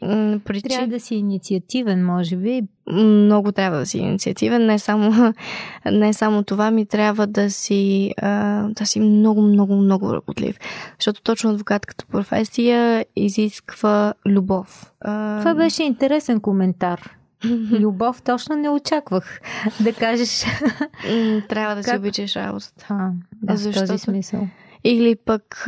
М, 0.02 0.40
Причи... 0.44 0.68
Трябва 0.68 0.86
да 0.86 1.00
си 1.00 1.14
инициативен, 1.14 2.06
може 2.06 2.36
би. 2.36 2.62
много 2.92 3.52
трябва 3.52 3.78
да 3.78 3.86
си 3.86 3.98
инициативен. 3.98 4.66
Не 4.66 4.78
само, 4.78 5.34
не 5.86 6.12
само 6.12 6.42
това, 6.42 6.70
ми 6.70 6.86
трябва 6.86 7.26
да 7.26 7.50
си, 7.50 8.12
да 8.68 8.82
си 8.84 9.00
много, 9.00 9.42
много, 9.42 9.76
много 9.76 10.14
работлив. 10.14 10.58
Защото 10.98 11.22
точно 11.22 11.50
адвокатката 11.50 12.04
професия 12.06 13.04
изисква 13.16 14.14
любов. 14.26 14.92
Това 15.38 15.54
беше 15.56 15.82
интересен 15.82 16.40
коментар. 16.40 17.16
Любов 17.72 18.22
точно 18.22 18.56
не 18.56 18.68
очаквах 18.68 19.40
да 19.80 19.92
кажеш. 19.92 20.44
Трябва 21.48 21.74
да 21.74 21.82
си 21.82 21.90
Как? 21.90 21.98
обичаш 21.98 22.36
работата. 22.36 22.86
А, 22.88 23.10
да, 23.42 23.54
в 23.54 23.58
Защото- 23.58 23.86
този 23.86 23.98
смисъл. 23.98 24.48
Или 24.84 25.16
пък, 25.16 25.64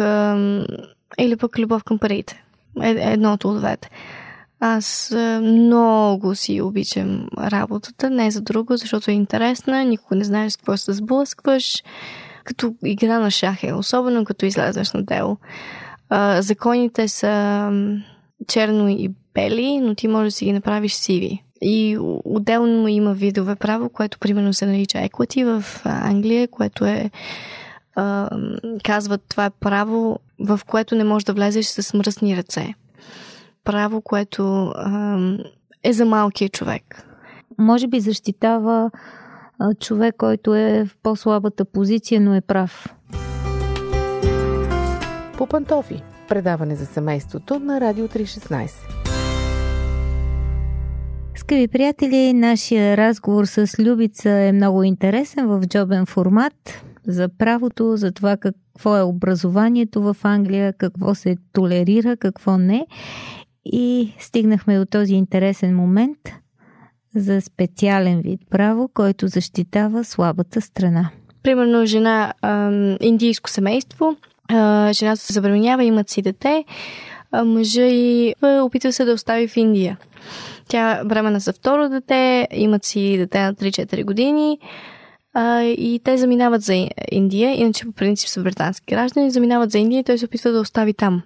или 1.18 1.36
пък 1.36 1.58
любов 1.58 1.84
към 1.84 1.98
парите. 1.98 2.42
Е, 2.82 2.90
едното 3.12 3.48
от 3.48 3.58
двете. 3.58 3.90
Аз 4.60 5.14
много 5.42 6.34
си 6.34 6.60
обичам 6.60 7.28
работата, 7.38 8.10
не 8.10 8.30
за 8.30 8.40
друго, 8.40 8.76
защото 8.76 9.10
е 9.10 9.14
интересна, 9.14 9.84
никога 9.84 10.16
не 10.16 10.24
знаеш 10.24 10.52
с 10.52 10.56
какво 10.56 10.76
се 10.76 10.92
сблъскваш. 10.92 11.82
Като 12.44 12.74
игра 12.84 13.18
на 13.18 13.30
шах 13.30 13.62
е, 13.64 13.72
особено 13.72 14.24
като 14.24 14.46
излезеш 14.46 14.92
на 14.92 15.02
дело. 15.02 15.36
Законите 16.40 17.08
са 17.08 17.70
черно 18.48 18.88
и 18.88 19.10
бели, 19.34 19.78
но 19.78 19.94
ти 19.94 20.08
можеш 20.08 20.32
да 20.32 20.36
си 20.36 20.44
ги 20.44 20.52
направиш 20.52 20.92
сиви. 20.92 21.42
И 21.62 21.98
отделно 22.24 22.88
има 22.88 23.14
видове 23.14 23.56
право, 23.56 23.88
което 23.88 24.18
примерно 24.18 24.54
се 24.54 24.66
нарича 24.66 24.98
equity 24.98 25.60
в 25.60 25.80
Англия, 25.84 26.48
което 26.48 26.84
е 26.84 27.10
а, 27.94 28.30
казват, 28.84 29.22
това 29.28 29.44
е 29.44 29.50
право, 29.50 30.18
в 30.40 30.60
което 30.66 30.94
не 30.94 31.04
можеш 31.04 31.24
да 31.24 31.32
влезеш 31.32 31.66
с 31.66 31.94
мръсни 31.94 32.36
ръце. 32.36 32.74
Право, 33.64 34.02
което 34.02 34.72
а, 34.76 35.18
е 35.82 35.92
за 35.92 36.04
малкия 36.04 36.48
човек. 36.48 37.06
Може 37.58 37.86
би 37.86 38.00
защитава 38.00 38.90
а, 39.58 39.74
човек, 39.74 40.14
който 40.18 40.54
е 40.54 40.84
в 40.84 40.96
по-слабата 41.02 41.64
позиция, 41.64 42.20
но 42.20 42.34
е 42.34 42.40
прав. 42.40 42.94
По 45.38 45.46
пантофи. 45.46 46.02
Предаване 46.28 46.76
за 46.76 46.86
семейството 46.86 47.58
на 47.58 47.80
Радио 47.80 48.08
316. 48.08 48.70
Скъпи 51.36 51.68
приятели, 51.68 52.32
нашия 52.32 52.96
разговор 52.96 53.44
с 53.44 53.78
Любица 53.78 54.30
е 54.30 54.52
много 54.52 54.82
интересен 54.82 55.46
в 55.46 55.66
джобен 55.66 56.06
формат 56.06 56.84
за 57.06 57.28
правото, 57.38 57.96
за 57.96 58.12
това 58.12 58.36
какво 58.36 58.96
е 58.96 59.02
образованието 59.02 60.02
в 60.02 60.16
Англия, 60.22 60.72
какво 60.72 61.14
се 61.14 61.36
толерира, 61.52 62.16
какво 62.16 62.58
не. 62.58 62.86
И 63.64 64.12
стигнахме 64.18 64.78
до 64.78 64.86
този 64.86 65.14
интересен 65.14 65.76
момент 65.76 66.18
за 67.16 67.40
специален 67.40 68.20
вид 68.20 68.40
право, 68.50 68.90
който 68.94 69.28
защитава 69.28 70.04
слабата 70.04 70.60
страна. 70.60 71.10
Примерно 71.42 71.86
жена, 71.86 72.32
индийско 73.00 73.50
семейство, 73.50 74.16
жената 74.92 75.16
се 75.16 75.32
забременява, 75.32 75.84
имат 75.84 76.10
си 76.10 76.22
дете, 76.22 76.64
а 77.32 77.44
мъжа 77.44 77.86
и 77.86 78.34
опитва 78.42 78.92
се 78.92 79.04
да 79.04 79.12
остави 79.12 79.48
в 79.48 79.56
Индия. 79.56 79.98
Тя 80.68 81.04
бремена 81.04 81.40
за 81.40 81.52
второ 81.52 81.88
дете, 81.88 82.48
имат 82.52 82.84
си 82.84 83.16
дете 83.18 83.40
на 83.40 83.54
3-4 83.54 84.04
години 84.04 84.58
а, 85.34 85.62
и 85.62 86.00
те 86.04 86.16
заминават 86.16 86.62
за 86.62 86.88
Индия, 87.12 87.60
иначе 87.60 87.84
по 87.84 87.92
принцип 87.92 88.28
са 88.28 88.42
британски 88.42 88.94
граждани, 88.94 89.30
заминават 89.30 89.70
за 89.70 89.78
Индия 89.78 90.00
и 90.00 90.04
той 90.04 90.18
се 90.18 90.24
опитва 90.24 90.52
да 90.52 90.60
остави 90.60 90.94
там. 90.94 91.22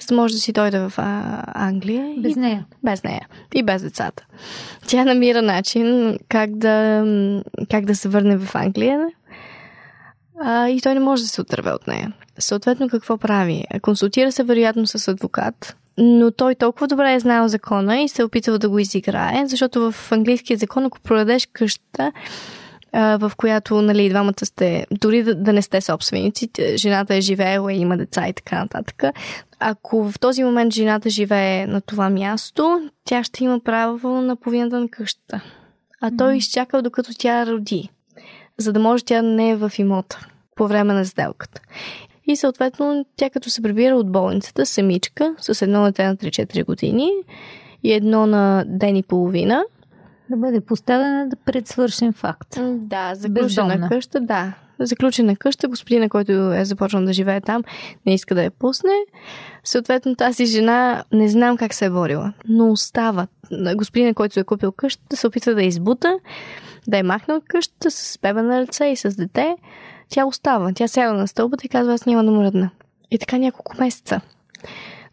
За 0.00 0.06
да 0.08 0.14
може 0.14 0.34
да 0.34 0.40
си 0.40 0.52
дойде 0.52 0.78
в 0.78 0.92
а, 0.96 1.42
Англия. 1.68 2.14
Без 2.18 2.36
и, 2.36 2.38
нея. 2.38 2.66
без 2.84 3.04
нея. 3.04 3.28
И 3.54 3.62
без 3.62 3.82
децата. 3.82 4.26
Тя 4.86 5.04
намира 5.04 5.42
начин 5.42 6.18
как 6.28 6.56
да, 6.56 7.04
как 7.70 7.84
да 7.84 7.94
се 7.94 8.08
върне 8.08 8.36
в 8.36 8.54
Англия. 8.54 9.06
А, 10.40 10.68
и 10.68 10.80
той 10.80 10.94
не 10.94 11.00
може 11.00 11.22
да 11.22 11.28
се 11.28 11.40
отърве 11.40 11.70
от 11.70 11.86
нея. 11.86 12.12
Съответно, 12.38 12.88
какво 12.88 13.18
прави? 13.18 13.64
Консултира 13.82 14.32
се 14.32 14.42
вероятно 14.44 14.86
с 14.86 15.08
адвокат, 15.08 15.76
но 15.98 16.30
той 16.30 16.54
толкова 16.54 16.86
добре 16.86 17.14
е 17.14 17.20
знаел 17.20 17.48
закона 17.48 18.00
и 18.00 18.08
се 18.08 18.22
е 18.22 18.24
опитал 18.24 18.58
да 18.58 18.68
го 18.68 18.78
изиграе, 18.78 19.44
защото 19.46 19.92
в 19.92 20.12
английския 20.12 20.56
закон, 20.56 20.84
ако 20.84 21.00
продадеш 21.00 21.48
къща, 21.52 22.12
а, 22.92 23.16
в 23.16 23.32
която 23.36 23.82
нали, 23.82 24.08
двамата 24.08 24.44
сте, 24.44 24.86
дори 24.90 25.22
да, 25.22 25.34
да 25.34 25.52
не 25.52 25.62
сте 25.62 25.80
собственици, 25.80 26.50
жената 26.76 27.14
е 27.14 27.20
живеела 27.20 27.72
и 27.72 27.80
има 27.80 27.96
деца 27.96 28.28
и 28.28 28.32
така 28.32 28.58
нататък, 28.58 29.04
ако 29.58 30.10
в 30.10 30.18
този 30.18 30.44
момент 30.44 30.74
жената 30.74 31.10
живее 31.10 31.66
на 31.66 31.80
това 31.80 32.10
място, 32.10 32.90
тя 33.04 33.24
ще 33.24 33.44
има 33.44 33.60
право 33.60 34.08
на 34.08 34.36
половината 34.36 34.80
на 34.80 34.88
къщата. 34.88 35.40
А 36.00 36.10
той 36.18 36.36
изчакал 36.36 36.82
докато 36.82 37.10
тя 37.18 37.46
роди, 37.46 37.88
за 38.58 38.72
да 38.72 38.80
може 38.80 39.04
тя 39.04 39.22
да 39.22 39.28
не 39.28 39.50
е 39.50 39.56
в 39.56 39.72
имота 39.78 40.26
по 40.56 40.66
време 40.66 40.94
на 40.94 41.04
сделката. 41.04 41.60
И 42.26 42.36
съответно 42.36 43.06
тя 43.16 43.30
като 43.30 43.50
се 43.50 43.62
прибира 43.62 43.96
от 43.96 44.12
болницата 44.12 44.66
самичка 44.66 45.34
с 45.38 45.62
едно 45.62 45.84
дете 45.84 46.06
на 46.06 46.16
3-4 46.16 46.64
години 46.64 47.10
и 47.82 47.92
едно 47.92 48.26
на 48.26 48.64
ден 48.66 48.96
и 48.96 49.02
половина. 49.02 49.64
Да 50.32 50.38
бъде 50.38 50.60
поставена 50.60 51.28
пред 51.44 51.68
свършен 51.68 52.12
факт. 52.12 52.58
Да, 52.70 53.14
заключена 53.14 53.68
Бездомна. 53.68 53.88
къща, 53.88 54.20
да. 54.20 54.52
Заключена 54.80 55.36
къща, 55.36 55.68
господина, 55.68 56.08
който 56.08 56.32
е 56.32 56.64
започнал 56.64 57.04
да 57.04 57.12
живее 57.12 57.40
там, 57.40 57.62
не 58.06 58.14
иска 58.14 58.34
да 58.34 58.44
я 58.44 58.50
пусне. 58.50 58.94
Съответно, 59.64 60.16
тази 60.16 60.46
жена 60.46 61.04
не 61.12 61.28
знам 61.28 61.56
как 61.56 61.74
се 61.74 61.84
е 61.84 61.90
борила, 61.90 62.32
но 62.48 62.70
остава. 62.70 63.26
Господина, 63.76 64.14
който 64.14 64.40
е 64.40 64.44
купил 64.44 64.72
къщата, 64.72 65.16
се 65.16 65.26
опитва 65.26 65.54
да 65.54 65.62
я 65.62 65.66
избута, 65.66 66.18
да 66.88 66.96
я 66.96 67.04
махне 67.04 67.34
от 67.34 67.44
къщата 67.48 67.90
с 67.90 68.18
бебе 68.22 68.42
на 68.42 68.60
ръце 68.60 68.86
и 68.86 68.96
с 68.96 69.16
дете. 69.16 69.56
тя 70.08 70.26
остава. 70.26 70.72
Тя 70.74 70.88
сяда 70.88 71.12
на 71.12 71.28
стълбата 71.28 71.66
и 71.66 71.68
казва, 71.68 71.94
аз 71.94 72.06
няма 72.06 72.24
да 72.24 72.30
мръдна. 72.30 72.70
И 73.10 73.18
така 73.18 73.38
няколко 73.38 73.76
месеца 73.78 74.20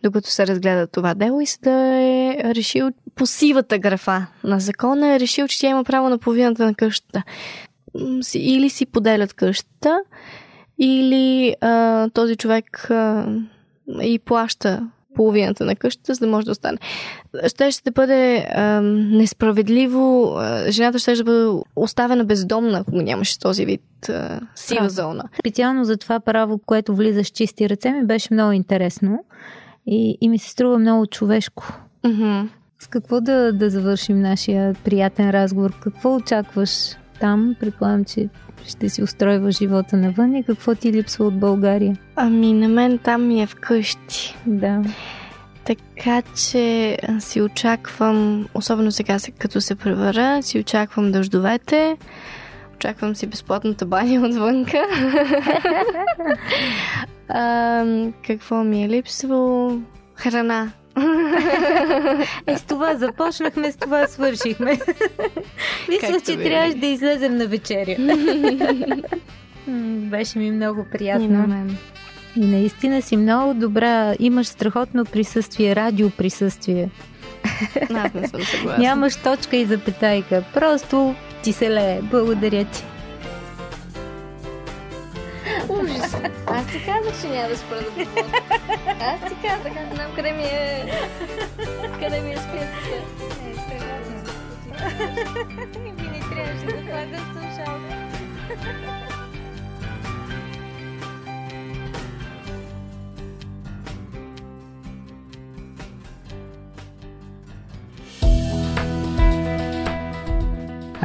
докато 0.04 0.30
се 0.30 0.48
разгледа 0.48 0.88
това 0.88 1.14
дело 1.14 1.42
и 1.42 1.46
съда 1.46 1.72
е 1.72 2.38
решил 2.44 2.90
по 3.16 3.26
сивата 3.26 3.78
графа 3.78 4.26
на 4.44 4.60
закона 4.60 5.08
е 5.08 5.20
решил, 5.20 5.48
че 5.48 5.60
тя 5.60 5.68
има 5.68 5.84
право 5.84 6.10
на 6.10 6.18
половината 6.18 6.66
на 6.66 6.74
къщата. 6.74 7.24
Или 8.36 8.70
си 8.70 8.86
поделят 8.86 9.34
къщата, 9.34 10.00
или 10.80 11.56
а, 11.62 12.10
този 12.10 12.36
човек 12.36 12.92
а, 12.92 13.28
и 14.02 14.20
плаща 14.20 14.90
половината 15.16 15.66
на 15.66 15.76
къщата, 15.76 16.14
за 16.14 16.20
да 16.20 16.28
може 16.28 16.46
да 16.46 16.52
остане. 16.52 16.78
Ще 17.48 17.72
ще 17.72 17.84
да 17.84 17.92
бъде 17.92 18.48
а, 18.50 18.82
несправедливо, 18.82 20.34
а, 20.38 20.72
жената 20.72 21.00
ще 21.00 21.16
да 21.16 21.24
бъде 21.24 21.62
оставена 21.76 22.26
бездомна, 22.26 22.80
ако 22.80 22.96
нямаше 22.96 23.40
този 23.40 23.66
вид 23.66 24.10
а, 24.10 24.40
сива 24.56 24.84
да. 24.84 24.90
зона. 24.90 25.24
Специално 25.40 25.86
за 25.86 25.98
това 25.98 26.20
право, 26.20 26.60
което 26.66 26.96
влиза 26.96 27.24
с 27.24 27.28
чисти 27.28 27.70
ръце, 27.70 27.92
ми 27.92 28.06
беше 28.06 28.34
много 28.34 28.52
интересно 28.52 29.26
и, 29.90 30.18
и 30.22 30.30
ми 30.30 30.40
се 30.40 30.50
струва 30.50 30.80
много 30.80 31.08
човешко. 31.08 31.74
Mm-hmm. 32.04 32.48
С 32.80 32.88
какво 32.88 33.22
да, 33.22 33.54
да 33.54 33.70
завършим 33.70 34.22
нашия 34.22 34.74
приятен 34.84 35.30
разговор? 35.30 35.80
Какво 35.80 36.16
очакваш 36.16 36.72
там? 37.20 37.56
Предполагам, 37.60 38.06
че 38.06 38.30
ще 38.68 38.90
си 38.90 39.04
устройва 39.04 39.52
живота 39.52 39.98
навън 39.98 40.36
и 40.36 40.44
какво 40.44 40.76
ти 40.76 40.94
липсва 40.94 41.26
от 41.26 41.40
България? 41.40 41.98
Ами 42.16 42.54
на 42.54 42.68
мен 42.68 42.98
там 42.98 43.28
ми 43.28 43.42
е 43.42 43.48
вкъщи. 43.48 44.36
Да. 44.46 44.84
Така 45.66 46.22
че 46.22 46.98
си 47.20 47.42
очаквам, 47.42 48.48
особено 48.54 48.92
сега 48.92 49.18
като 49.40 49.62
се 49.62 49.76
превара, 49.76 50.44
си 50.44 50.60
очаквам 50.60 51.12
дъждовете, 51.12 51.98
очаквам 52.80 53.16
си 53.16 53.28
безплатната 53.28 53.86
баня 53.86 54.28
отвънка. 54.28 54.78
а, 57.28 57.86
какво 58.28 58.64
ми 58.64 58.84
е 58.84 58.90
липсвало? 58.90 59.80
Храна. 60.16 60.72
Е, 62.48 62.58
с 62.58 62.64
това 62.64 62.96
започнахме, 62.96 63.72
с 63.72 63.78
това 63.78 64.08
свършихме. 64.08 64.72
Мисля, 65.90 66.22
че 66.26 66.38
трябваше 66.38 66.78
да 66.78 66.86
излезем 66.86 67.38
на 67.38 67.48
вечеря. 67.48 67.96
Беше 70.10 70.40
ми 70.40 70.52
много 70.52 70.86
приятно. 70.92 71.68
И 72.36 72.40
наистина 72.40 73.02
си 73.02 73.18
много 73.18 73.54
добра. 73.54 74.16
Имаш 74.20 74.48
страхотно 74.48 75.06
присъствие, 75.06 75.76
радио 75.76 76.10
присъствие. 76.10 76.90
Аз 77.94 78.14
не 78.14 78.28
съм 78.28 78.42
съгласна. 78.42 78.84
Нямаш 78.84 79.16
точка 79.16 79.58
и 79.58 79.66
запетайка. 79.66 80.44
Просто 80.54 81.16
ти 81.44 81.54
се 81.54 81.70
лее. 81.70 82.02
Благодаря 82.02 82.66
ти. 82.66 82.84
Ужас. 85.70 86.16
Аз 86.48 86.68
ти 86.68 86.86
казах, 86.86 87.22
че 87.22 87.28
няма 87.28 87.50
да 87.50 87.58
спра 87.58 87.76
да 87.76 87.86
Аз 89.02 89.30
ти 89.30 89.36
казах, 89.48 89.74
аз 89.78 89.96
знам 89.96 90.16
къде 90.16 90.32
ми 90.32 90.44
е... 90.44 90.94
къде 92.00 92.22
ми 92.22 92.32
е 92.32 92.38
спирката. 92.38 92.90
Е. 92.96 93.00
Ми 95.80 95.92
не 95.92 96.20
трябваше 96.20 96.66
да 96.66 96.82
слагам 96.88 97.34
слушалка. 97.34 98.10